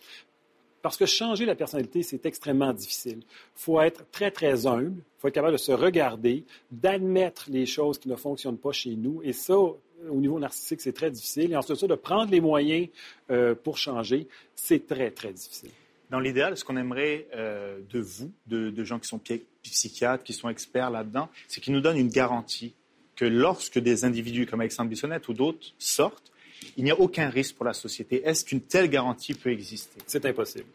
[0.87, 3.19] Parce que changer la personnalité, c'est extrêmement difficile.
[3.19, 4.99] Il faut être très, très humble.
[4.99, 8.95] Il faut être capable de se regarder, d'admettre les choses qui ne fonctionnent pas chez
[8.95, 9.21] nous.
[9.25, 9.77] Et ça, au
[10.13, 11.51] niveau narcissique, c'est très difficile.
[11.51, 12.87] Et ensuite, ça, de prendre les moyens
[13.33, 15.71] euh, pour changer, c'est très, très difficile.
[16.09, 19.21] Dans l'idéal, ce qu'on aimerait euh, de vous, de, gens qui sont
[19.65, 22.77] psychiatres, qui sont experts là-dedans, c'est qu'ils nous donnent une garantie
[23.17, 26.31] que lorsque des individus comme Alexandre Bissonnette ou d'autres sortent,
[26.77, 28.23] il n'y a aucun risque pour la société.
[28.25, 30.01] Est-ce qu'une telle garantie peut exister?
[30.07, 30.67] C'est impossible.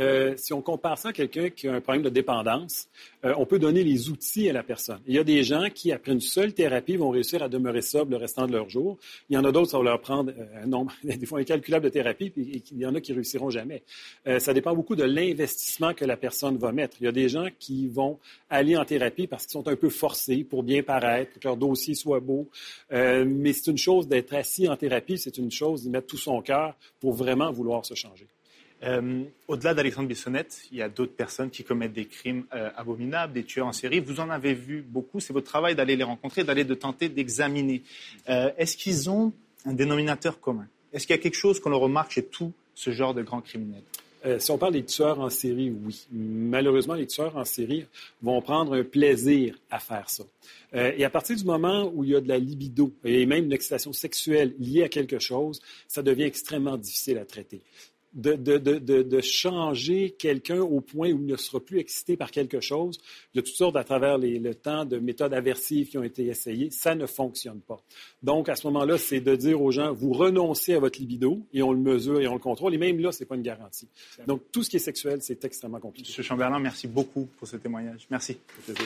[0.00, 2.88] Euh, si on compare ça à quelqu'un qui a un problème de dépendance,
[3.24, 5.00] euh, on peut donner les outils à la personne.
[5.06, 8.12] Il y a des gens qui, après une seule thérapie, vont réussir à demeurer sobres
[8.12, 8.98] le restant de leur jour.
[9.28, 11.84] Il y en a d'autres, ça va leur prendre euh, un nombre, des fois incalculable
[11.84, 13.82] de thérapies, puis il y en a qui réussiront jamais.
[14.38, 16.96] ça dépend beaucoup de l'investissement que la personne va mettre.
[17.00, 19.90] Il y a des gens qui vont aller en thérapie parce qu'ils sont un peu
[19.90, 22.48] forcés pour bien paraître, pour que leur dossier soit beau.
[22.90, 26.40] mais c'est une chose d'être assis en thérapie, c'est une chose d'y mettre tout son
[26.42, 28.26] cœur pour vraiment vouloir se changer.
[28.82, 33.32] Euh, au-delà d'Alexandre Bissonnette, il y a d'autres personnes qui commettent des crimes euh, abominables,
[33.32, 34.00] des tueurs en série.
[34.00, 35.20] Vous en avez vu beaucoup.
[35.20, 37.82] C'est votre travail d'aller les rencontrer, d'aller de tenter d'examiner.
[38.28, 39.32] Euh, est-ce qu'ils ont
[39.66, 40.66] un dénominateur commun?
[40.92, 43.82] Est-ce qu'il y a quelque chose qu'on remarque chez tout ce genre de grands criminels?
[44.38, 46.06] Si on parle des tueurs en série, oui.
[46.12, 47.86] Malheureusement, les tueurs en série
[48.20, 50.24] vont prendre un plaisir à faire ça.
[50.74, 53.52] et à partir du moment où il y a de la libido et même une
[53.54, 57.62] excitation sexuelle liée à quelque chose, ça devient extrêmement difficile à traiter
[58.12, 62.30] de, de, de, de changer quelqu'un au point où il ne sera plus excité par
[62.30, 62.98] quelque chose.
[63.32, 66.02] Il y a toutes sortes à travers les, le temps de méthodes aversives qui ont
[66.02, 66.70] été essayées.
[66.70, 67.80] Ça ne fonctionne pas.
[68.22, 71.62] Donc, à ce moment-là, c'est de dire aux gens, vous renoncez à votre libido et
[71.62, 72.74] on le mesure et on le contrôle.
[72.74, 73.88] Et même là, ce n'est pas une garantie.
[74.26, 76.08] Donc, tout ce qui est sexuel, c'est extrêmement compliqué.
[76.08, 78.06] Monsieur Chamberlain, merci beaucoup pour ce témoignage.
[78.10, 78.38] Merci.
[78.66, 78.82] Peut-être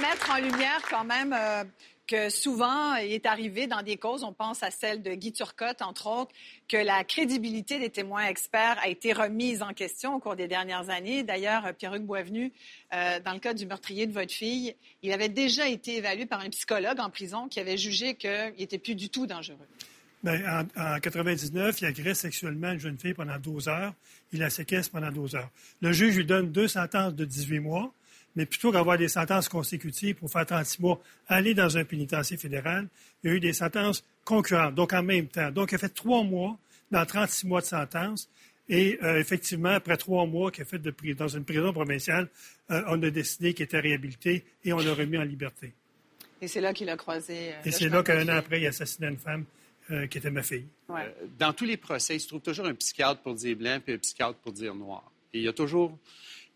[0.00, 1.34] mettre en lumière quand même...
[1.38, 1.64] Euh,
[2.10, 5.80] que souvent, il est arrivé dans des causes, on pense à celle de Guy Turcotte,
[5.80, 6.32] entre autres,
[6.66, 10.90] que la crédibilité des témoins experts a été remise en question au cours des dernières
[10.90, 11.22] années.
[11.22, 12.52] D'ailleurs, Pierre-Hugues Boisvenu,
[12.92, 16.40] euh, dans le cas du meurtrier de votre fille, il avait déjà été évalué par
[16.40, 19.68] un psychologue en prison qui avait jugé qu'il n'était plus du tout dangereux.
[20.24, 23.94] Bien, en, en 99, il agresse sexuellement une jeune fille pendant 12 heures.
[24.32, 25.50] Il la séquestre pendant 12 heures.
[25.80, 27.92] Le juge lui donne deux sentences de 18 mois
[28.36, 32.88] mais plutôt qu'avoir des sentences consécutives pour faire 36 mois, aller dans un pénitencier fédéral,
[33.22, 35.50] il y a eu des sentences concurrentes, donc en même temps.
[35.50, 36.58] Donc, il a fait trois mois
[36.90, 38.28] dans 36 mois de sentence.
[38.68, 42.28] Et euh, effectivement, après trois mois qu'il a fait de, dans une prison provinciale,
[42.70, 45.72] euh, on a décidé qu'il était réhabilité et on l'a remis en liberté.
[46.40, 47.52] Et c'est là qu'il a croisé.
[47.52, 49.44] Euh, et c'est là qu'un an après, il a assassiné une femme
[50.08, 50.66] qui était ma fille.
[51.36, 53.98] dans tous les procès, il se trouve toujours un psychiatre pour dire blanc et un
[53.98, 55.02] psychiatre pour dire noir.
[55.34, 55.98] Et il y a toujours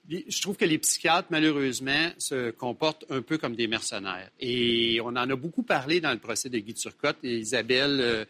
[0.09, 4.29] je trouve que les psychiatres, malheureusement, se comportent un peu comme des mercenaires.
[4.39, 7.17] Et on en a beaucoup parlé dans le procès de Guy Turcotte.
[7.23, 8.25] Isabelle euh,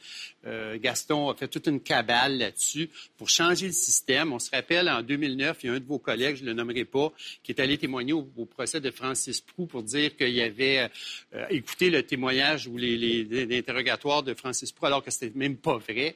[0.46, 4.32] euh, Gaston a fait toute une cabale là-dessus pour changer le système.
[4.32, 6.54] On se rappelle, en 2009, il y a un de vos collègues, je ne le
[6.54, 10.88] nommerai pas, qui est allé témoigner au, procès de Francis Prou pour dire qu'il avait
[11.34, 15.78] euh, écouté le témoignage ou interrogatoires de Francis Prou alors que ce n'était même pas
[15.78, 16.14] vrai.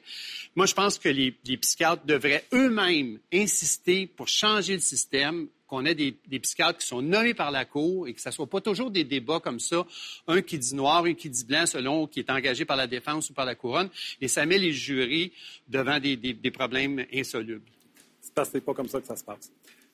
[0.55, 5.95] Moi, je pense que les psychiatres devraient eux-mêmes insister pour changer le système qu'on ait
[5.95, 8.91] des, psychiatres qui sont nommés par la Cour et que ce ne soit pas toujours
[8.91, 9.85] des débats comme ça,
[10.27, 13.29] un qui dit noir, un qui dit blanc, selon qui est engagé par la défense
[13.29, 15.31] ou par la couronne, et ça met les jurys
[15.67, 17.69] devant des, des problèmes insolubles.
[18.21, 19.51] C'est pas comme ça que ça se passe.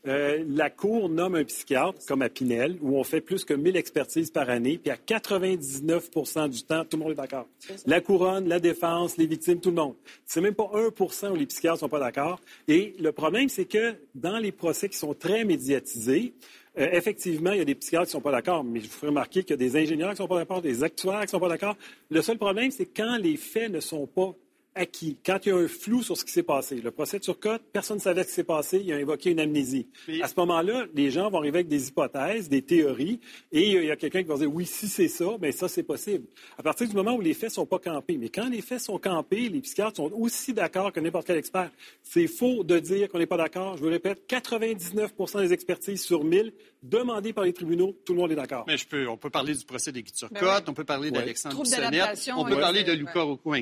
[0.07, 3.75] Euh, la Cour nomme un psychiatre, comme à Pinel, où on fait plus que 1000
[3.75, 7.47] expertises par année, puis à 99% du temps, tout le monde est d'accord.
[7.87, 9.95] La couronne, la défense, les victimes, tout le monde.
[10.25, 12.39] C'est même pas 1% où les psychiatres sont pas d'accord.
[12.67, 16.33] Et le problème, c'est que dans les procès qui sont très médiatisés,
[16.77, 18.91] euh, effectivement, il y a des psychiatres qui ne sont pas d'accord, mais je vous
[18.91, 21.39] ferai remarquer qu'il y a des ingénieurs qui sont pas d'accord, des actuaires qui sont
[21.39, 21.77] pas d'accord.
[22.11, 24.35] Le seul problème, c'est quand les faits ne sont pas
[24.75, 26.75] acquis, quand il y a un flou sur ce qui s'est passé.
[26.75, 29.39] Le procès de Turcotte, personne ne savait ce qui s'est passé, il a invoqué une
[29.39, 29.88] amnésie.
[30.21, 33.19] À ce moment-là, les gens vont arriver avec des hypothèses, des théories,
[33.51, 35.83] et il y a quelqu'un qui va dire oui, si c'est ça, mais ça, c'est
[35.83, 36.25] possible.
[36.57, 38.81] À partir du moment où les faits ne sont pas campés, mais quand les faits
[38.81, 41.71] sont campés, les psychiatres sont aussi d'accord que n'importe quel expert.
[42.03, 43.77] C'est faux de dire qu'on n'est pas d'accord.
[43.77, 48.31] Je vous répète, 99 des expertises sur 1000 demandées par les tribunaux, tout le monde
[48.31, 48.65] est d'accord.
[48.67, 51.63] Mais je peux, on peut parler du procès de Guy Turcotte, on peut parler d'Alexandre
[51.63, 53.53] Bissonnette, on peut parler de Luca Rocco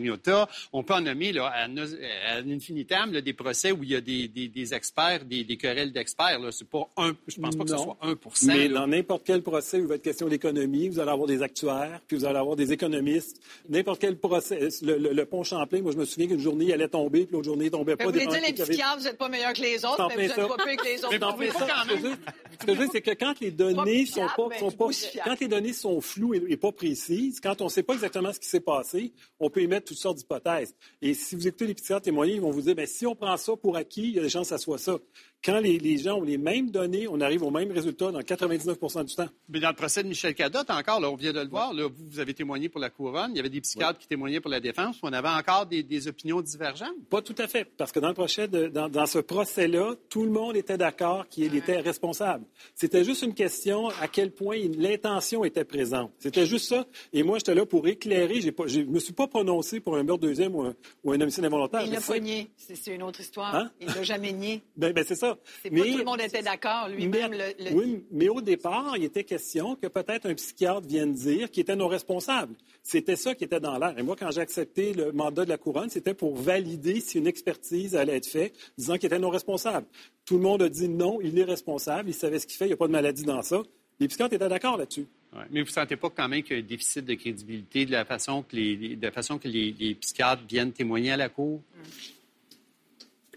[0.72, 4.74] on peut nommé là, à, à infinitum des procès où il y a des, des,
[4.74, 6.40] experts, des, des querelles d'experts.
[6.52, 8.16] C'est pas un, je pense pas que ce soit 1
[8.48, 11.42] Mais dans n'importe quel procès où il va être question d'économie, vous allez avoir des
[11.42, 13.42] actuaires, puis vous allez avoir des économistes.
[13.70, 17.26] N'importe quel procès, le, pont Champlain, moi je me souviens qu'une journée il allait tomber,
[17.26, 18.06] puis l'autre journée il tombait pas.
[18.06, 20.48] Vous voulez dire les psychiatres, vous n'êtes pas meilleurs que les autres, mais vous n'êtes
[20.48, 21.38] pas plus que les autres.
[21.38, 24.88] Mais Ce que je veux dire, c'est que quand les données sont pas, sont pas
[25.26, 28.40] quand les données sont floues et, pas précises, quand on ne sait pas exactement ce
[28.40, 30.76] qui s'est passé, on peut émettre toutes sortes d'hypothèses.
[31.02, 33.36] Et si vous écoutez les psychiatres témoigner, ils vont vous dire, ben, si on prend
[33.38, 34.98] ça pour acquis, il y a des chances que ça soit ça
[35.44, 39.16] quand les, gens ont les mêmes données, on arrive au même résultat dans 99 du
[39.16, 39.28] temps.
[39.50, 41.88] Mais dans le procès de Michel Cadotte, encore, là, on vient de le voir, là,
[41.90, 44.62] vous, avez témoigné pour la couronne, il y avait des psychiatres qui témoignaient pour la
[44.62, 46.96] défense, on avait encore des, opinions divergentes?
[47.10, 50.56] Pas tout à fait, parce que dans, le procès dans, ce procès-là, tout le monde
[50.56, 52.46] était d'accord qu'il était responsable.
[52.76, 56.12] C'était juste une question à quel point l'intention était présente.
[56.20, 56.86] C'était juste ça.
[57.12, 58.42] Et moi, j'étais là pour éclairer.
[58.42, 61.84] je ne me suis pas prononcé pour un meurtre deuxième ou un, homicide involontaire.
[61.86, 62.50] Il l'a pas nié.
[62.58, 63.56] C'est une autre histoire.
[63.56, 63.72] Hein?
[63.80, 64.62] Il l'a jamais nié.
[64.76, 65.33] Ben, ben c'est ça
[65.72, 67.34] mais, tout le monde était d'accord, lui-même.
[67.74, 71.76] oui, mais au départ, il était question que peut-être un psychiatre vienne dire qu'il était
[71.76, 72.56] non responsable.
[72.82, 73.98] C'était ça qui était dans l'air.
[73.98, 77.28] Et moi, quand j'ai accepté le mandat de la couronne, c'était pour valider si une
[77.28, 79.88] expertise allait être faite, disant qu'il était non responsable.
[80.26, 82.70] Tout le monde a dit non, il est responsable, il savait ce qu'il fait, il
[82.70, 83.62] n'y a pas de maladie dans ça.
[84.00, 85.08] Les psychiatres étaient d'accord là-dessus.
[85.52, 87.92] mais vous ne sentez pas quand même qu'il y a un déficit de crédibilité de
[87.92, 91.62] la façon que les, de la façon que les, psychiatres viennent témoigner à la Cour?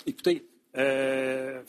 [0.07, 0.45] Écoutez,
[0.77, 1.63] euh,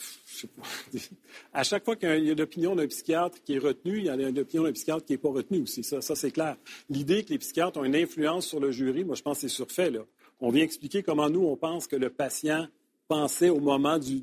[1.53, 4.15] à chaque fois qu'il y a l'opinion d'un psychiatre qui est retenue, il y a
[4.15, 5.83] l'opinion d'un psychiatre qui n'est pas retenu aussi.
[5.83, 6.57] Ça, ça c'est clair.
[6.89, 9.55] L'idée que les psychiatres ont une influence sur le jury, moi, je pense que c'est
[9.55, 9.91] surfait.
[9.91, 10.01] Là.
[10.39, 12.67] On vient expliquer comment nous, on pense que le patient
[13.07, 14.21] pensait au moment du,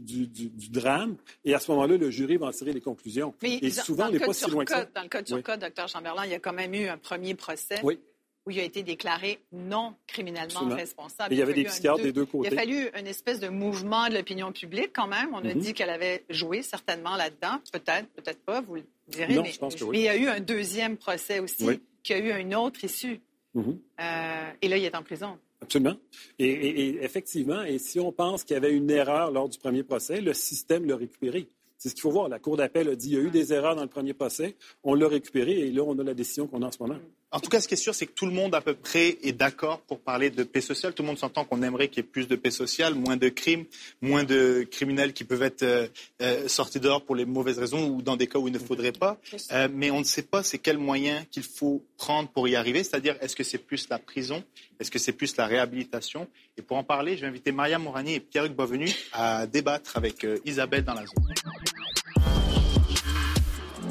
[0.70, 3.34] drame, et à ce moment-là, le jury va en tirer les conclusions.
[3.42, 4.84] et souvent, on n'est pas si loin que ça.
[4.94, 7.34] Dans le cas de Turcotte, Dr Chamberlain, il y a quand même eu un premier
[7.34, 7.80] procès.
[7.82, 7.98] Oui
[8.46, 11.32] où il a été déclaré non criminellement responsable.
[11.32, 12.48] il y avait des psychiatres des deux côtés.
[12.50, 15.30] Il a fallu une espèce de mouvement de l'opinion publique quand même.
[15.32, 15.60] On a mhm.
[15.60, 17.60] dit qu'elle avait joué certainement là-dedans.
[17.72, 19.40] Peut-être, peut-être pas, vous le direz.
[19.40, 19.52] mais,
[19.94, 23.20] il y a eu un deuxième procès aussi qui a eu une autre issue.
[23.54, 23.78] Mhm.
[24.00, 25.38] Euh, et là, il est en prison.
[25.62, 25.96] Absolument.
[26.38, 30.20] Et, effectivement, et si on pense qu'il y avait une erreur lors du premier procès,
[30.20, 31.48] le système l'a récupéré.
[31.78, 32.28] C'est ce qu'il faut voir.
[32.28, 34.56] La Cour d'appel a dit qu'il y a eu des erreurs dans le premier procès,
[34.82, 36.98] on l'a récupéré et là, on a la décision qu'on a en ce moment.
[37.34, 39.18] En tout cas, ce qui est sûr, c'est que tout le monde à peu près
[39.24, 40.94] est d'accord pour parler de paix sociale.
[40.94, 43.28] Tout le monde s'entend qu'on aimerait qu'il y ait plus de paix sociale, moins de
[43.28, 43.64] crimes,
[44.00, 45.88] moins de criminels qui peuvent être euh,
[46.22, 48.92] euh, sortis dehors pour les mauvaises raisons ou dans des cas où il ne faudrait
[48.92, 49.18] pas.
[49.50, 52.84] Euh, mais on ne sait pas c'est quels moyens qu'il faut prendre pour y arriver.
[52.84, 54.44] C'est-à-dire, est-ce que c'est plus la prison?
[54.78, 56.28] Est-ce que c'est plus la réhabilitation?
[56.56, 60.24] Et pour en parler, je vais inviter Maria Morani et Pierre-Hugues Boisvenu à débattre avec
[60.44, 61.73] Isabelle dans la zone.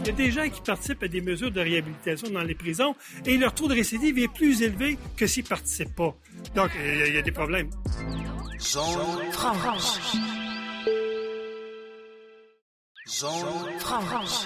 [0.05, 2.93] Il y a des gens qui participent à des mesures de réhabilitation dans les prisons
[3.25, 6.13] et leur taux de récidive est plus élevé que s'ils ne participent pas.
[6.53, 7.69] Donc, il y, a des problèmes.
[8.59, 9.99] Zone franche.
[13.07, 14.45] Zone franche.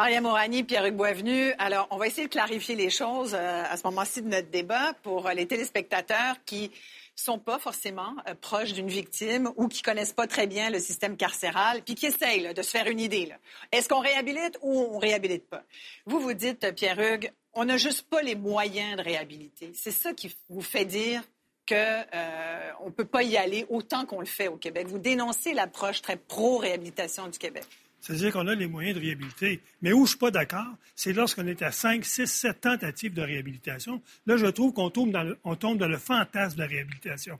[0.00, 1.52] Maria Morani, Pierre-Hugues Boisvenu.
[1.58, 4.94] Alors, on va essayer de clarifier les choses euh, à ce moment-ci de notre débat
[5.02, 6.70] pour les téléspectateurs qui
[7.14, 11.18] sont pas forcément euh, proches d'une victime ou qui connaissent pas très bien le système
[11.18, 13.30] carcéral, puis qui essayent de se faire une idée.
[13.72, 15.64] Est-ce qu'on réhabilite ou on réhabilite pas?
[16.06, 19.72] Vous, vous dites, Pierre-Hugues, on n'a juste pas les moyens de réhabiliter.
[19.74, 21.20] C'est ça qui vous fait dire
[21.68, 24.86] qu'on euh, ne peut pas y aller autant qu'on le fait au Québec.
[24.86, 27.66] Vous dénoncez l'approche très pro-réhabilitation du Québec.
[28.00, 29.60] C'est-à-dire qu'on a les moyens de réhabiliter.
[29.82, 33.14] Mais où je ne suis pas d'accord, c'est lorsqu'on est à 5, 6, 7 tentatives
[33.14, 34.02] de réhabilitation.
[34.26, 37.38] Là, je trouve qu'on tombe, dans le, tombe dans le fantasme de la réhabilitation.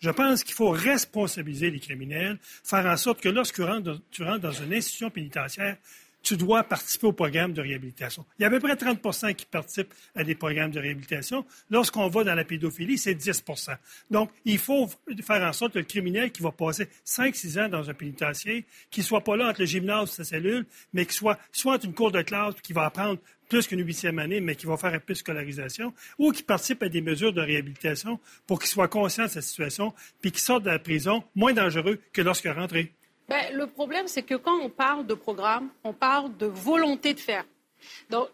[0.00, 3.54] Je pense qu'il faut responsabiliser les criminels, faire en sorte que lorsque
[4.10, 5.76] tu rentres dans une institution pénitentiaire,
[6.22, 8.24] tu dois participer au programme de réhabilitation.
[8.38, 11.44] Il y a à peu près 30% qui participent à des programmes de réhabilitation.
[11.70, 13.76] Lorsqu'on va dans la pédophilie, c'est 10%
[14.10, 14.88] Donc, il faut
[15.24, 19.04] faire en sorte que le criminel qui va passer 5-6 ans dans un pénitencier, qu'il
[19.04, 22.12] soit pas là entre le gymnase et sa cellule, mais qu'il soit soit une cour
[22.12, 25.12] de classe qui va apprendre plus qu'une huitième année, mais qui va faire un peu
[25.12, 29.28] de scolarisation, ou qui participe à des mesures de réhabilitation pour qu'il soit conscient de
[29.28, 32.92] sa situation, puis qu'il sorte de la prison moins dangereux que lorsqu'il est rentré.
[33.28, 37.20] Ben, le problème, c'est que quand on parle de programme, on parle de volonté de
[37.20, 37.44] faire.
[38.10, 38.28] Donc,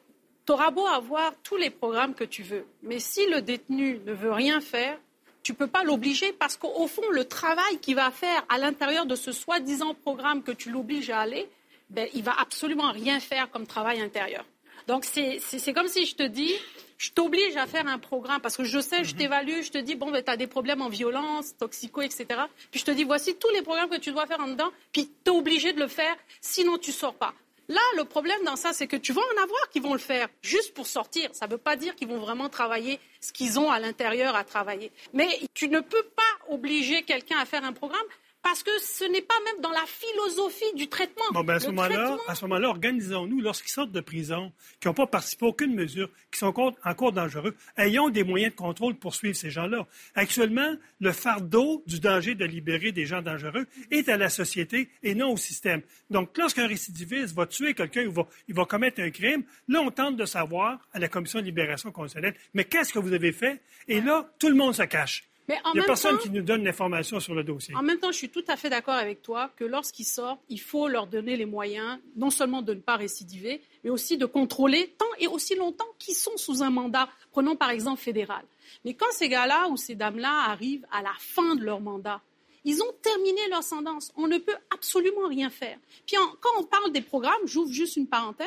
[0.47, 4.13] tu auras beau avoir tous les programmes que tu veux, mais si le détenu ne
[4.13, 4.99] veut rien faire,
[5.43, 9.07] tu ne peux pas l'obliger parce qu'au fond, le travail qu'il va faire à l'intérieur
[9.07, 11.49] de ce soi-disant programme que tu l'obliges à aller,
[11.91, 14.45] ben, il va absolument rien faire comme travail intérieur.
[14.89, 16.55] Donc, c'est comme si je te dis,
[16.97, 19.19] je t'oblige à faire un programme parce que je sais, je mhm.
[19.19, 22.27] t'évalue, je te dis, bon, ben, tu as des problèmes en violence, toxico, etc.
[22.71, 25.11] Puis je te dis, voici tous les programmes que tu dois faire en dedans, puis
[25.25, 27.35] tu es obligé de le faire, sinon tu sors pas.
[27.69, 30.27] Là, le problème dans ça, c'est que tu vas en avoir qui vont le faire
[30.41, 31.29] juste pour sortir.
[31.35, 34.43] Ça ne veut pas dire qu'ils vont vraiment travailler ce qu'ils ont à l'intérieur à
[34.43, 34.91] travailler.
[35.13, 38.01] Mais tu ne peux pas obliger quelqu'un à faire un programme
[38.43, 41.25] parce que ce n'est pas même dans la philosophie du traitement.
[41.33, 44.95] Bon, ben à ce moment-là, à ce moment-là, organisons-nous lorsqu'ils sortent de prison, qui n'ont
[44.95, 49.15] pas participé à aucune mesure, qui sont encore dangereux, ayons des moyens de contrôle pour
[49.15, 49.87] suivre ces gens-là.
[50.15, 55.15] Actuellement, le fardeau du danger de libérer des gens dangereux est à la société et
[55.15, 55.83] non au système.
[56.11, 59.91] Donc, lorsqu'un récidiviste va tuer quelqu'un ou va, il va commettre un crime, là, on
[59.91, 63.61] tente de savoir à la Commission de libération conditionnelle, mais qu'est-ce que vous avez fait?
[63.89, 65.28] Et là, tout le monde se cache.
[65.49, 67.75] Il n'y a personne qui nous donne l'information sur le dossier.
[67.75, 70.61] En même temps, je suis tout à fait d'accord avec toi que lorsqu'ils sortent, il
[70.61, 74.95] faut leur donner les moyens, non seulement de ne pas récidiver, mais aussi de contrôler
[74.99, 77.09] tant et aussi longtemps qu'ils sont sous un mandat.
[77.33, 78.45] Prenons par exemple fédéral.
[78.85, 82.21] Mais quand ces gars-là ou ces dames-là arrivent à la fin de leur mandat,
[82.65, 84.13] ils ont terminé leur sentence.
[84.17, 85.79] On ne peut absolument rien faire.
[86.07, 88.47] Puis quand on parle des programmes, j'ouvre juste une parenthèse,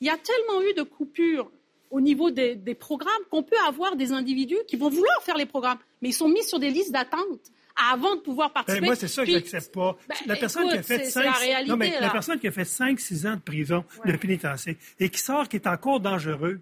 [0.00, 1.50] il y a tellement eu de coupures
[1.90, 5.78] au niveau des, programmes qu'on peut avoir des individus qui vont vouloir faire les programmes,
[6.02, 7.52] mais ils sont mis sur des listes d'attente
[7.90, 8.84] avant de pouvoir ben, participer.
[8.84, 9.96] moi, c'est ça que j'accepte pas.
[10.08, 13.26] Ben, la personne qui a fait 5, non, mais la personne qui a fait 5-6
[13.26, 16.60] ans de prison, de pénitencier, et qui sort, qui est encore dangereux,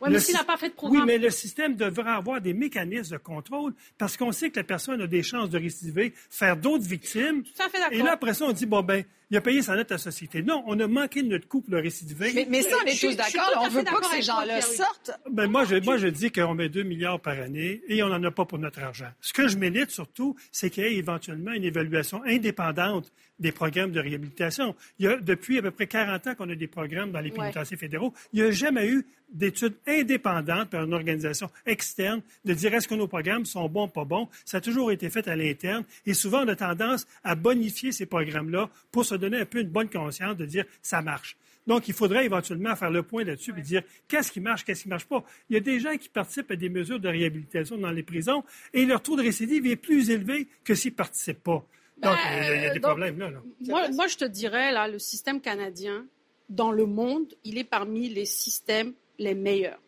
[0.00, 1.02] oui, mais s'il n'a pas fait de programme.
[1.02, 4.64] Oui, mais le système devrait avoir des mécanismes de contrôle parce qu'on sait que la
[4.64, 7.42] personne a des chances de récidiver, faire d'autres victimes.
[7.42, 9.74] Tout à fait Et là, après ça, on dit, bon, ben, il a payé sa
[9.74, 10.42] note à la société.
[10.42, 12.32] Non, on a manqué de notre couple récidivé.
[12.34, 13.60] Mais, mais ça, on est tous d'accord.
[13.60, 15.10] On ne veut pas que ces gens-là sortent.
[15.30, 18.22] Ben, moi, je, moi, je dis qu'on met 2 milliards par année et on n'en
[18.22, 19.08] a pas pour notre argent.
[19.20, 23.92] Ce que je mérite surtout, c'est qu'il y ait éventuellement une évaluation indépendante des programmes
[23.92, 24.74] de réhabilitation.
[24.98, 27.30] Il y a, depuis à peu près 40 ans qu'on a des programmes dans les
[27.30, 28.14] pénitenciers fédéraux.
[28.32, 32.94] Il n'y a jamais eu d'études indépendantes par une organisation externe de dire est-ce que
[32.94, 34.28] nos programmes sont bons ou pas bons?
[34.44, 38.06] Ça a toujours été fait à l'interne et souvent on a tendance à bonifier ces
[38.06, 41.36] programmes-là pour se donner un peu une bonne conscience de dire ça marche.
[41.66, 44.88] Donc, il faudrait éventuellement faire le point là-dessus et dire qu'est-ce qui marche, qu'est-ce qui
[44.88, 45.24] ne marche pas?
[45.50, 48.44] Il y a des gens qui participent à des mesures de réhabilitation dans les prisons
[48.72, 51.66] et leur taux de récidive est plus élevé que s'ils ne participent pas.
[52.00, 53.30] Donc, il y a, des problèmes là.
[53.66, 56.06] Moi, moi, je te dirais, là, le système canadien,
[56.48, 59.80] dans le monde, il est parmi les systèmes les meilleurs.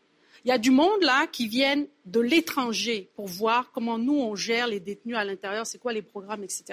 [0.44, 4.34] Il y a du monde là qui viennent de l'étranger pour voir comment nous on
[4.34, 6.64] gère les détenus à l'intérieur, c'est quoi les programmes, etc.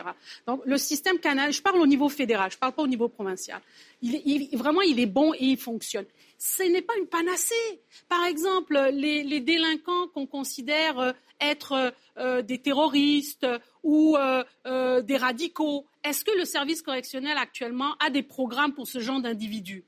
[0.47, 3.61] Donc le système canal, je parle au niveau fédéral, je parle pas au niveau provincial.
[4.01, 6.05] Il, vraiment, il est bon et il fonctionne.
[6.37, 7.81] Ce n'est pas une panacée.
[8.07, 11.11] Par exemple, les, délinquants qu'on considère euh,
[11.41, 13.47] être euh, des terroristes
[13.83, 18.99] ou euh, des radicaux, est-ce que le service correctionnel actuellement a des programmes pour ce
[18.99, 19.83] genre d'individus?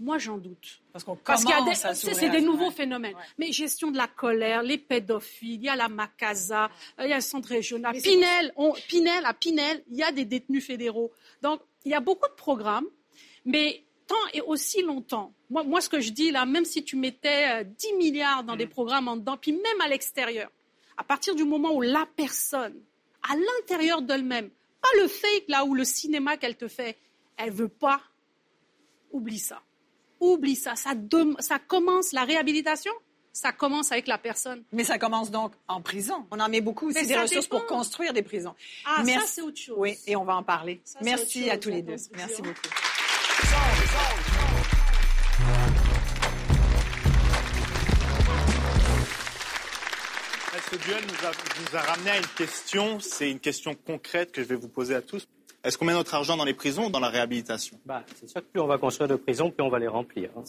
[0.00, 0.80] Moi, j'en doute.
[0.92, 3.14] Parce qu'on Parce qu'il y a c'est des nouveaux phénomènes.
[3.38, 7.16] Mais gestion de la colère, les pédophiles, il y a la Macasa, il y a
[7.16, 7.96] le centre régional.
[8.00, 8.52] Pinel,
[8.88, 11.12] Pinel, à Pinel, il y a des détenus fédéraux.
[11.42, 12.86] Donc, il y a beaucoup de programmes,
[13.44, 15.32] mais tant et aussi longtemps.
[15.48, 18.56] Moi, moi ce que je dis là, même si tu mettais 10 euh, milliards dans
[18.56, 18.70] des mm.
[18.70, 20.50] programmes en dedans, puis même à l'extérieur,
[20.96, 22.74] à partir du moment où la personne,
[23.22, 24.50] à l'intérieur d'elle-même,
[24.82, 26.98] pas le fake là ou le cinéma qu'elle te fait,
[27.36, 28.00] elle veut pas,
[29.12, 29.62] oublie ça
[30.32, 30.76] oublie ça.
[30.76, 30.90] Ça,
[31.38, 32.92] ça commence la réhabilitation
[33.34, 34.62] ça commence avec la personne.
[34.72, 36.24] Mais ça commence donc en prison.
[36.30, 38.54] On en met beaucoup aussi des ressources pour construire des prisons.
[38.86, 39.74] Ah, ça, c'est autre chose.
[39.76, 40.80] Oui, et on va en parler.
[41.02, 41.96] Merci à tous les deux.
[42.16, 42.60] Merci beaucoup.
[50.70, 52.98] Ce duel nous a, nous a ramené à une question?
[52.98, 55.28] C'est une question concrète que je vais vous poser à tous.
[55.64, 57.80] Est-ce qu'on met notre argent dans les prisons ou dans la réhabilitation?
[57.86, 60.28] Bah, C'est sûr que plus on va construire de prisons, plus on va les remplir.
[60.36, 60.44] Hein.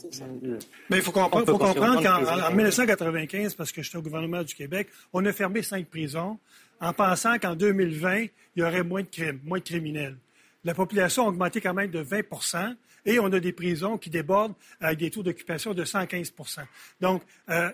[0.89, 4.89] Mais il faut comprendre, faut comprendre qu'en 1995, parce que j'étais au gouvernement du Québec,
[5.13, 6.37] on a fermé cinq prisons
[6.81, 10.17] en pensant qu'en 2020, il y aurait moins de crimes, moins de criminels.
[10.65, 14.55] La population a augmenté quand même de 20% et on a des prisons qui débordent
[14.81, 16.61] avec des taux d'occupation de 115%
[16.99, 17.69] Donc, euh,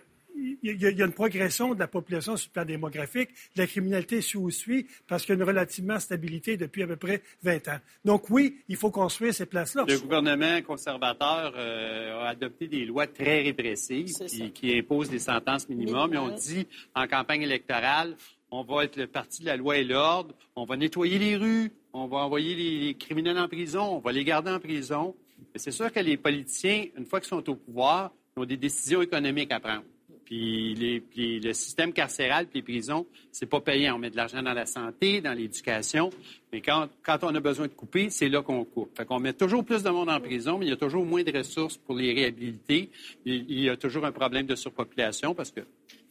[0.64, 3.30] il y, a une progression de la population sur le plan démographique.
[3.56, 7.68] La criminalité suit parce qu'il y a une relativement stabilité depuis à peu près 20
[7.70, 7.80] ans.
[8.06, 9.86] Donc oui, il faut construire ces places-là.
[9.88, 14.14] Le gouvernement conservateur euh, a adopté des lois très répressives
[14.54, 16.14] qui, imposent des sentences minimum.
[16.14, 18.16] Et on dit en campagne électorale,
[18.52, 21.72] on va être le parti de la loi et l'ordre, on va nettoyer les rues,
[21.94, 25.16] on va envoyer les, criminels en prison, on va les garder en prison.
[25.56, 29.52] c'est sûr que les politiciens, une fois qu'ils sont au pouvoir, ont des décisions économiques
[29.52, 29.84] à prendre.
[30.32, 33.96] Puis, le système carcéral puis les prisons, c'est pas payant.
[33.96, 36.10] On met de l'argent dans la santé, dans l'éducation.
[36.54, 36.88] Mais quand,
[37.24, 38.96] on a besoin de couper, c'est là qu'on coupe.
[38.96, 41.24] Fait qu'on met toujours plus de monde en prison, mais il y a toujours moins
[41.24, 42.90] de ressources pour les réhabiliter.
[43.26, 45.60] Il, y a toujours un problème de surpopulation parce que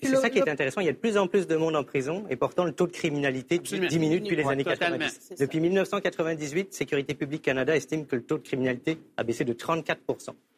[0.02, 0.80] c'est ça qui est intéressant.
[0.80, 2.86] Il y a de plus en plus de monde en prison et pourtant le taux
[2.86, 5.34] de criminalité diminue depuis les années 90.
[5.38, 10.00] Depuis 1998, Sécurité publique Canada estime que le taux de criminalité a baissé de 34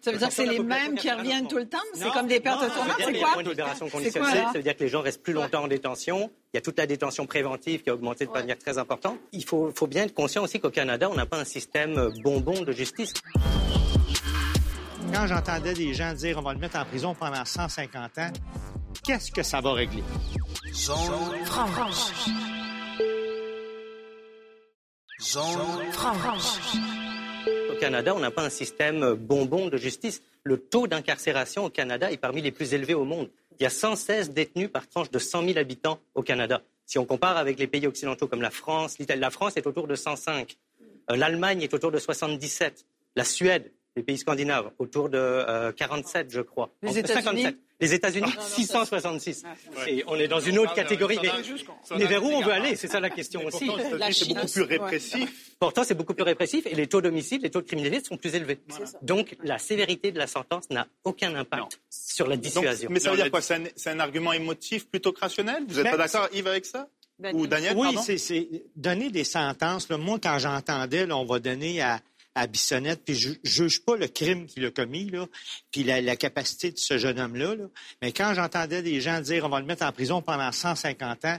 [0.02, 1.78] ça veut dire que c'est les mêmes qui reviennent tout le temps?
[1.94, 2.96] C'est comme des pertes tournantes?
[2.98, 4.30] C'est quoi?
[4.30, 6.28] Ça veut dire que les gens restent plus longtemps en détention.
[6.52, 9.18] Il y a toute la détention préventive qui a augmenté de manière très importante.
[9.30, 12.62] Il faut, faut bien être conscient aussi qu'au Canada, on n'a pas un système bonbon
[12.62, 13.14] de justice.
[15.12, 18.30] Quand j'entendais des gens dire on va le mettre en prison pendant 150 ans,
[19.04, 20.02] qu'est-ce que ça va régler?
[20.74, 22.12] Zone franche.
[25.20, 26.78] Zone franche.
[27.70, 30.22] Au Canada, on n'a pas un système bonbon de justice.
[30.44, 33.30] Le taux d'incarcération au Canada est parmi les plus élevés au monde.
[33.58, 36.62] Il y a 116 détenus par tranche de 100 000 habitants au Canada.
[36.86, 39.86] Si on compare avec les pays occidentaux comme la France, l'Italie, la France est autour
[39.86, 40.56] de 105.
[41.10, 42.84] Euh, L'Allemagne est autour de 77.
[43.14, 46.70] La Suède, les pays scandinaves, autour de 47, euh, je crois.
[46.82, 47.46] Les États-Unis
[47.78, 49.44] Les États-Unis, 666.
[49.86, 51.18] Et on est dans une autre catégorie.
[51.98, 52.76] Mais, vers où on veut aller?
[52.76, 53.70] C'est ça la question aussi.
[54.12, 55.56] C'est beaucoup plus répressif.
[55.58, 58.34] Pourtant, c'est beaucoup plus répressif et les taux d'homicide, les taux de criminalité sont plus
[58.34, 58.60] élevés.
[59.02, 62.88] Donc, la sévérité de la sentence n'a aucun impact sur la dissuasion.
[62.90, 63.40] mais ça veut dire quoi?
[63.42, 65.64] C'est un, argument émotif plutôt que rationnel?
[65.68, 66.88] Vous n'êtes pas d'accord, Yves, avec ça?
[67.34, 69.88] Ou Daniel, Oui, c'est donner des sentences.
[69.90, 72.00] moi, quand j'entendais, on va donner à
[72.34, 75.26] à Bissonnette, puis je juge pas le crime qu'il a commis, là,
[75.70, 77.54] puis la, capacité de ce jeune homme-là,
[78.00, 81.38] mais quand j'entendais des gens dire on va le mettre en prison pendant 150 ans,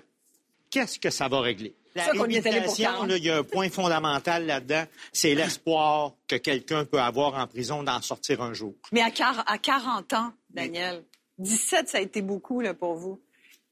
[0.69, 1.75] qu'est-ce que ça va régler?
[1.95, 7.35] La réhabilitation, il y a un point fondamental là-dedans, c'est l'espoir que quelqu'un peut avoir
[7.35, 8.73] en prison d'en sortir un jour.
[8.91, 9.11] Mais à,
[9.45, 11.03] à 40 ans, Daniel,
[11.37, 13.21] 17, ça a été beaucoup là, pour vous.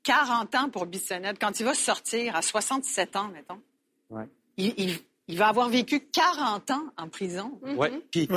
[0.04, 1.38] 40 ans pour Bissonnette.
[1.40, 3.62] Quand il va sortir à 67 ans, mettons,
[4.10, 4.28] ouais.
[4.58, 5.00] il, il
[5.38, 7.60] va avoir vécu 40 ans en prison.
[7.64, 8.02] Mhm.
[8.12, 8.28] Puis,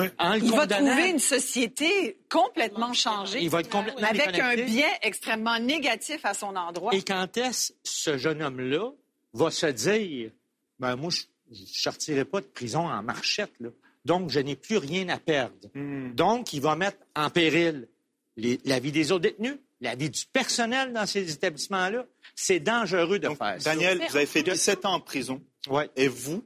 [0.42, 5.58] il va trouver une société complètement changée, il va être complètement avec un biais extrêmement
[5.58, 6.94] négatif à son endroit.
[6.94, 8.90] Et quand est-ce ce jeune homme-là
[9.32, 10.30] va se dire,
[10.78, 13.68] ben moi, je ne sortirai pas de prison en marchette, là.
[14.04, 15.68] donc je n'ai plus rien à perdre.
[15.74, 16.12] Hmm.
[16.14, 17.88] Donc, il va mettre en péril
[18.36, 22.06] la vie des autres détenus, la vie du personnel dans ces établissements-là.
[22.34, 23.74] C'est dangereux de faire ça.
[23.74, 25.40] Daniel, vous avez fait 17 ans en prison.
[25.68, 25.88] Ouais.
[25.96, 26.44] Et vous,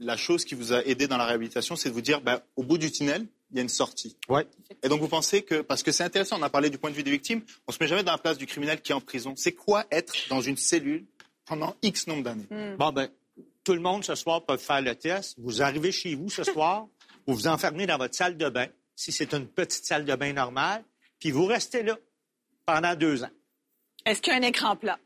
[0.00, 2.62] la chose qui vous a aidé dans la réhabilitation, c'est de vous dire, ben, au
[2.62, 4.16] bout du tunnel, il y a une sortie.
[4.28, 4.46] Ouais.
[4.82, 6.96] Et donc vous pensez que, parce que c'est intéressant, on a parlé du point de
[6.96, 9.00] vue des victimes, on se met jamais dans la place du criminel qui est en
[9.00, 9.34] prison.
[9.36, 11.06] C'est quoi être dans une cellule
[11.46, 12.46] pendant X nombre d'années?
[12.76, 13.08] Bon, ben,
[13.62, 15.36] tout le monde ce soir peut faire le test.
[15.38, 16.86] Vous arrivez chez vous ce soir,
[17.26, 18.66] vous vous enfermez dans votre salle de bain,
[18.96, 20.84] si c'est une petite salle de bain normale,
[21.18, 21.96] puis vous restez là
[22.66, 23.30] pendant deux ans.
[24.04, 24.98] Est-ce qu'il y a un écran plat?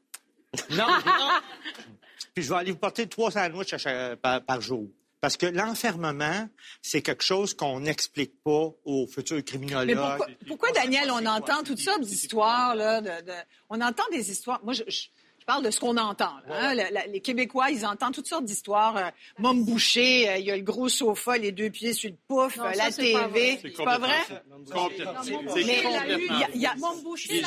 [0.70, 1.30] Non, non.
[2.38, 4.86] Puis je vais aller vous porter trois sandwichs à chaque- par, par jour.
[5.20, 6.48] Parce que l'enfermement,
[6.80, 9.96] c'est quelque chose qu'on n'explique pas aux futurs Mais criminologues.
[9.96, 13.32] pourquoi, pourquoi, Daniel, on entend toutes sortes d'histoires, là, de, de-
[13.70, 14.60] on entend des histoires.
[14.62, 15.08] Moi, je, je-
[15.40, 16.30] je parle de ce qu'on entend.
[16.46, 16.74] là, hein.
[16.74, 18.96] La- les Québécois, ils entendent toutes sortes d'histoires.
[18.96, 22.16] Euh, Môme bouché, euh, il y a le gros sofa, les deux pieds sur le
[22.28, 23.56] pouf, Non, euh, ça, la c'est pas TV.
[23.56, 23.60] vrai.
[23.76, 24.18] C'est pas vrai?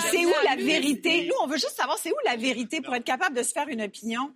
[0.09, 1.25] C'est où la vérité?
[1.27, 3.67] Nous, on veut juste savoir c'est où la vérité pour être capable de se faire
[3.69, 4.33] une opinion?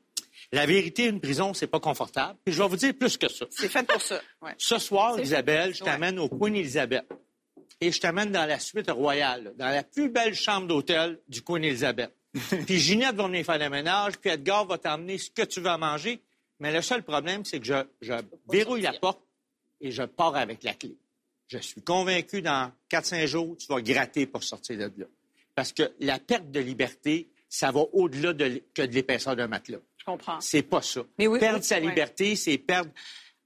[0.51, 2.37] La vérité, une prison, c'est pas confortable.
[2.45, 3.45] Puis je vais vous dire plus que ça.
[3.49, 4.21] C'est fait pour ça.
[4.41, 4.53] Ouais.
[4.57, 7.05] Ce soir, Isabelle, je t'amène au Queen Elizabeth.
[7.81, 11.63] Et je t'amène dans la suite royale, dans la plus belle chambre d'hôtel du Queen
[11.63, 12.11] Elizabeth.
[12.65, 15.77] puis Ginette va venir faire le ménage, puis Edgar va t'emmener ce que tu veux
[15.77, 16.21] manger.
[16.59, 18.13] Mais le seul problème, c'est que je, je
[18.49, 19.19] verrouille la porte
[19.81, 20.95] et je pars avec la clé.
[21.47, 25.05] Je suis convaincu, dans 4-5 jours, tu vas gratter pour sortir de là.
[25.53, 29.79] Parce que la perte de liberté, ça va au-delà de que de l'épaisseur d'un matelas.
[30.05, 30.39] Je comprends.
[30.39, 31.01] C'est pas ça.
[31.17, 32.91] Mais oui, perdre oui, sa liberté, c'est perdre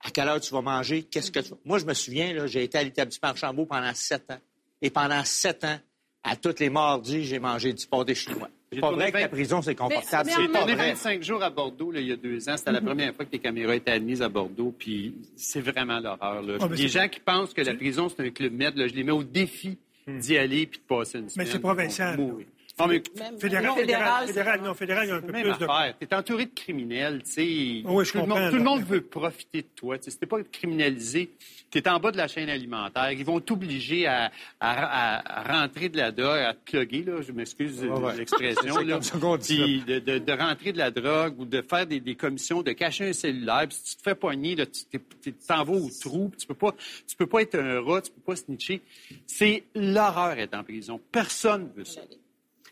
[0.01, 1.57] à quelle heure tu vas manger, qu'est-ce que tu vas...
[1.65, 4.39] Moi, je me souviens, j'ai été à l'établissement Archambault pendant sept ans.
[4.81, 5.77] Et pendant sept ans,
[6.23, 8.49] à tous les mardis, j'ai mangé du pâté chinois.
[8.69, 10.29] C'est J'ai pas tourné vrai que la prison, c'est confortable.
[10.35, 10.89] mais est vrai.
[10.91, 12.55] 25 jours à Bordeaux là, il y a deux ans.
[12.55, 14.73] C'était la première fois que les caméras étaient admises à Bordeaux.
[14.77, 16.43] Puis c'est vraiment l'horreur.
[16.59, 18.93] Ah, mais les gens qui pensent que la prison, c'est un club med, là, je
[18.93, 21.47] les mets au défi d'y aller puis de passer une semaine.
[21.47, 22.19] c'est provincial.
[22.79, 23.01] Non, mais
[23.39, 25.49] Fédéral, Non, fédéral, fédéral, fédéral, non, fédéral, il y a un peu plus de...
[25.49, 25.93] affaire.
[25.99, 27.41] T'es entouré de criminels, tu sais.
[27.85, 28.69] Oui, je tout, le comprends, monde, tout le là.
[28.69, 29.97] monde veut profiter de toi.
[29.97, 31.29] Tu sais, si t'es pas criminalisé,
[31.71, 33.11] t'es en bas de la chaîne alimentaire.
[33.11, 37.21] Ils vont t'obliger à, à- à rentrer de la drogue, à te plugger, là.
[37.21, 38.15] Je m'excuse de ouais.
[38.17, 38.93] l'expression, C'est là.
[38.93, 41.85] comme ça qu'on dit Puis de, de- de rentrer de la drogue ou de faire
[41.85, 43.65] des, des commissions, de cacher un cellulaire.
[43.67, 46.29] Puis si tu te fais poigner, là, tu t'es- t'es- tu t'en vas au trou.
[46.29, 46.73] puis Tu peux pas,
[47.07, 48.81] tu peux pas être un rat, tu peux pas snitcher.
[49.27, 50.99] C'est l'horreur d'être en prison.
[51.11, 52.01] Personne veut ça.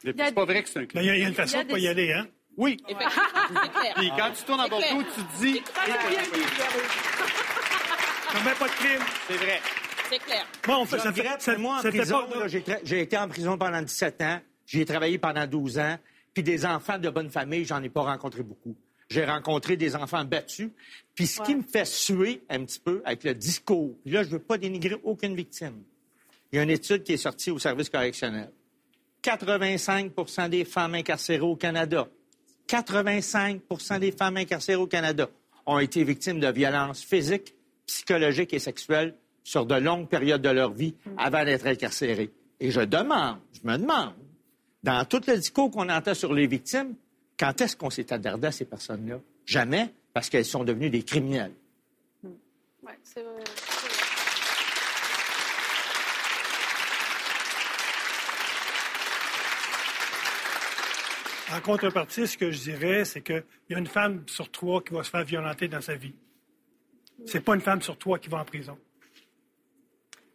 [0.04, 1.04] C'est pas vrai que c'est un Ben, club.
[1.04, 2.14] Il y, a- il y a une façon Il y a de pas y aller,
[2.14, 2.28] hein?
[2.58, 2.78] Oui.
[2.86, 5.06] Puis quand tu tournes Bordeaux, clair.
[5.16, 5.62] tu te dis,
[8.32, 9.02] Ça met pas de crime.
[9.28, 9.60] c'est vrai.
[10.10, 10.46] C'est clair.
[10.66, 12.22] Bon, on fait, ça regrette, ça- moi, en prison,
[12.84, 14.40] j'ai été en prison pendant 17 ans.
[14.66, 15.98] J'y ai travaillé pendant 12 ans.
[16.34, 18.76] Puis des enfants de bonne famille, j'en ai pas rencontré beaucoup.
[19.10, 20.70] J'ai rencontré des enfants battus.
[21.16, 24.30] Puis ce qui me fait suer un petit peu avec le discours, puis là, je
[24.30, 25.82] veux pas dénigrer aucune victime.
[26.52, 28.52] Il y a une étude qui est sortie au service correctionnel.
[29.28, 32.08] 85 des femmes incarcérées au Canada,
[32.70, 35.28] 85% des femmes incarcérées au Canada
[35.66, 37.54] ont été victimes de violences physiques,
[37.86, 42.32] psychologiques et sexuelles sur de longues périodes de leur vie avant d'être incarcérées.
[42.62, 44.14] Et je demande, je me demande,
[44.82, 46.96] dans tout le discours qu'on entend sur les victimes,
[47.38, 49.20] quand est-ce qu'on s'est attardé à ces personnes-là?
[49.46, 51.52] Jamais, parce qu'elles sont devenues des criminels.
[53.04, 53.44] C'est vrai.
[61.54, 64.94] En contrepartie, ce que je dirais, c'est qu'il y a une femme sur trois qui
[64.94, 66.14] va se faire violenter dans sa vie.
[67.26, 68.78] C'est pas une femme sur trois qui va en prison.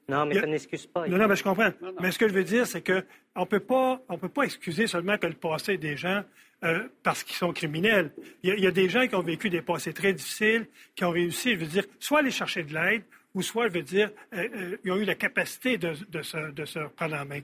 [0.08, 1.06] Non, mais a- ça n'excuse pas.
[1.06, 1.70] Non, non, mais je comprends.
[2.00, 3.04] Mais ce que je veux dire, c'est que
[3.36, 6.24] on peut pas, on peut pas excuser seulement que le passé des gens
[6.64, 8.12] euh, parce qu'ils sont criminels.
[8.42, 10.66] Il y, a, il y a des gens qui ont vécu des passés très difficiles,
[10.96, 13.04] qui ont réussi, je veux dire, soit aller chercher de l'aide,
[13.34, 16.50] ou soit, je veux dire, euh, euh, ils ont eu la capacité de, de se,
[16.52, 17.40] de se reprendre en main.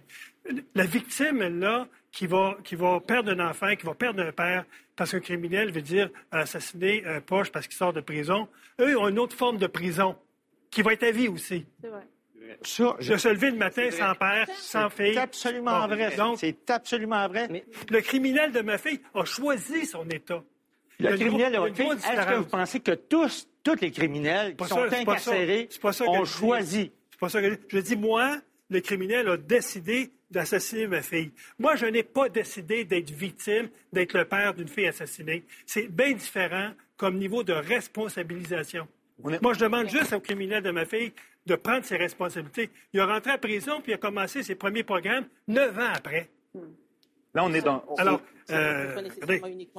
[0.74, 4.32] La victime, elle, là, qui va, qui va perdre un enfant, qui va perdre un
[4.32, 4.64] père,
[4.96, 8.48] parce qu'un criminel veut dire assassiner un proche parce qu'il sort de prison,
[8.80, 10.16] eux ont une autre forme de prison,
[10.70, 11.64] qui va être à vie aussi.
[11.80, 12.06] C'est vrai.
[12.62, 15.12] Ça, je- De se lever le matin sans père, sans fille.
[15.14, 16.16] c'est absolument Bon, vrai.
[16.16, 17.46] Donc, C'est absolument vrai.
[17.50, 20.42] Mais- le criminel de ma fille a choisi son État.
[21.04, 21.84] A Le criminel a fait.
[21.84, 25.18] grosse Est-ce que vous pensez que tous, tous les criminels qui ça, sont c'est pas
[25.18, 25.30] ça.
[25.30, 26.90] incarcérés pas ça que ont choisi?
[27.10, 27.60] C'est pas ça que je dis.
[27.68, 28.36] Je dis, moi,
[28.70, 31.30] le criminel a décidé d'assassiner ma fille.
[31.58, 35.44] Moi, je n'ai pas décidé d'être victime, d'être le père d'une fille assassinée.
[35.66, 38.86] C'est bien différent comme niveau de responsabilisation.
[39.30, 41.12] Est- Moi, je demande juste au criminel de ma fille
[41.46, 42.70] de prendre ses responsabilités.
[42.92, 46.28] Il est rentré en prison puis il a commencé ses premiers programmes neuf ans après.
[47.34, 47.84] Là, on est dans.
[47.98, 48.20] Alors,
[48.50, 48.96] euh,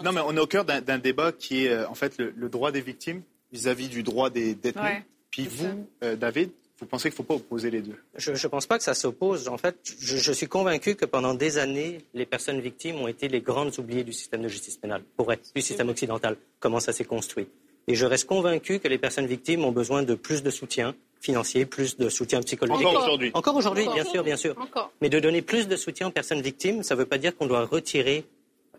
[0.04, 2.34] Non, mais on est au cœur d'un d'un débat qui est euh, en fait le,
[2.36, 4.86] le droit des victimes vis-à-vis du droit des détenus.
[4.86, 7.96] Ouais, Puis vous, euh, David, vous pensez qu'il ne faut pas opposer les deux?
[8.16, 9.48] Je ne pense pas que ça s'oppose.
[9.50, 13.28] En fait, je, je suis convaincu que pendant des années, les personnes victimes ont été
[13.28, 16.94] les grandes oubliées du système de justice pénale, pour être du système occidental, comment ça
[16.94, 17.48] s'est construit.
[17.88, 21.66] Et je reste convaincu que les personnes victimes ont besoin de plus de soutien, financier,
[21.66, 22.88] plus de soutien psychologique.
[22.88, 23.32] Encore aujourd'hui.
[23.34, 24.56] Encore aujourd'hui, bien sûr, bien sûr.
[24.60, 24.92] Encore.
[25.02, 27.48] Mais de donner plus de soutien aux personnes victimes, ça ne veut pas dire qu'on
[27.48, 28.26] doit retirer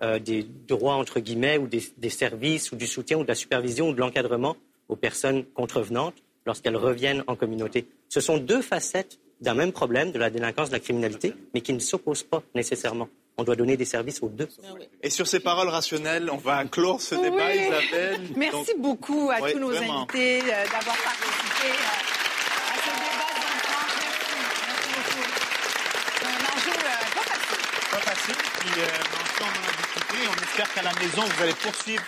[0.02, 3.34] euh, des droits, entre guillemets, ou des, des, services, ou du soutien, ou de la
[3.34, 4.56] supervision, ou de l'encadrement
[4.88, 6.14] aux personnes contrevenantes
[6.46, 7.86] lorsqu'elles reviennent en communauté.
[8.08, 11.72] Ce sont deux facettes d'un même problème, de la délinquance, de la criminalité, mais qui
[11.72, 13.08] ne s'opposent pas nécessairement.
[13.38, 14.48] On doit donner des services aux deux.
[15.02, 17.60] Et sur ces paroles rationnelles, on va clore ce débat, oui.
[17.60, 18.20] Isabelle.
[18.36, 20.02] Merci Donc, beaucoup à tous nos vraiment.
[20.02, 23.96] invités euh, d'avoir participé euh, à ce débat de Zone France.
[23.96, 24.34] Merci.
[24.68, 25.24] Merci beaucoup.
[26.18, 27.62] C'est un enjeu euh, pas facile.
[27.90, 28.38] pas facile.
[28.59, 30.28] Puis, euh, on en a discuté.
[30.28, 32.02] On espère qu'à la maison, vous allez poursuivre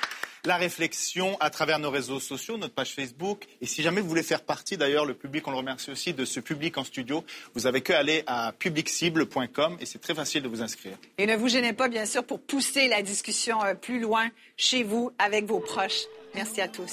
[0.44, 3.46] la réflexion à travers nos réseaux sociaux, notre page Facebook.
[3.60, 6.24] Et si jamais vous voulez faire partie, d'ailleurs, le public, on le remercie aussi, de
[6.24, 10.48] ce public en studio, vous avez qu'à aller à publicible.com et c'est très facile de
[10.48, 10.96] vous inscrire.
[11.18, 14.82] Et ne vous gênez pas, bien sûr, pour pousser la discussion euh, plus loin chez
[14.82, 16.02] vous, avec vos proches.
[16.34, 16.92] Merci à tous.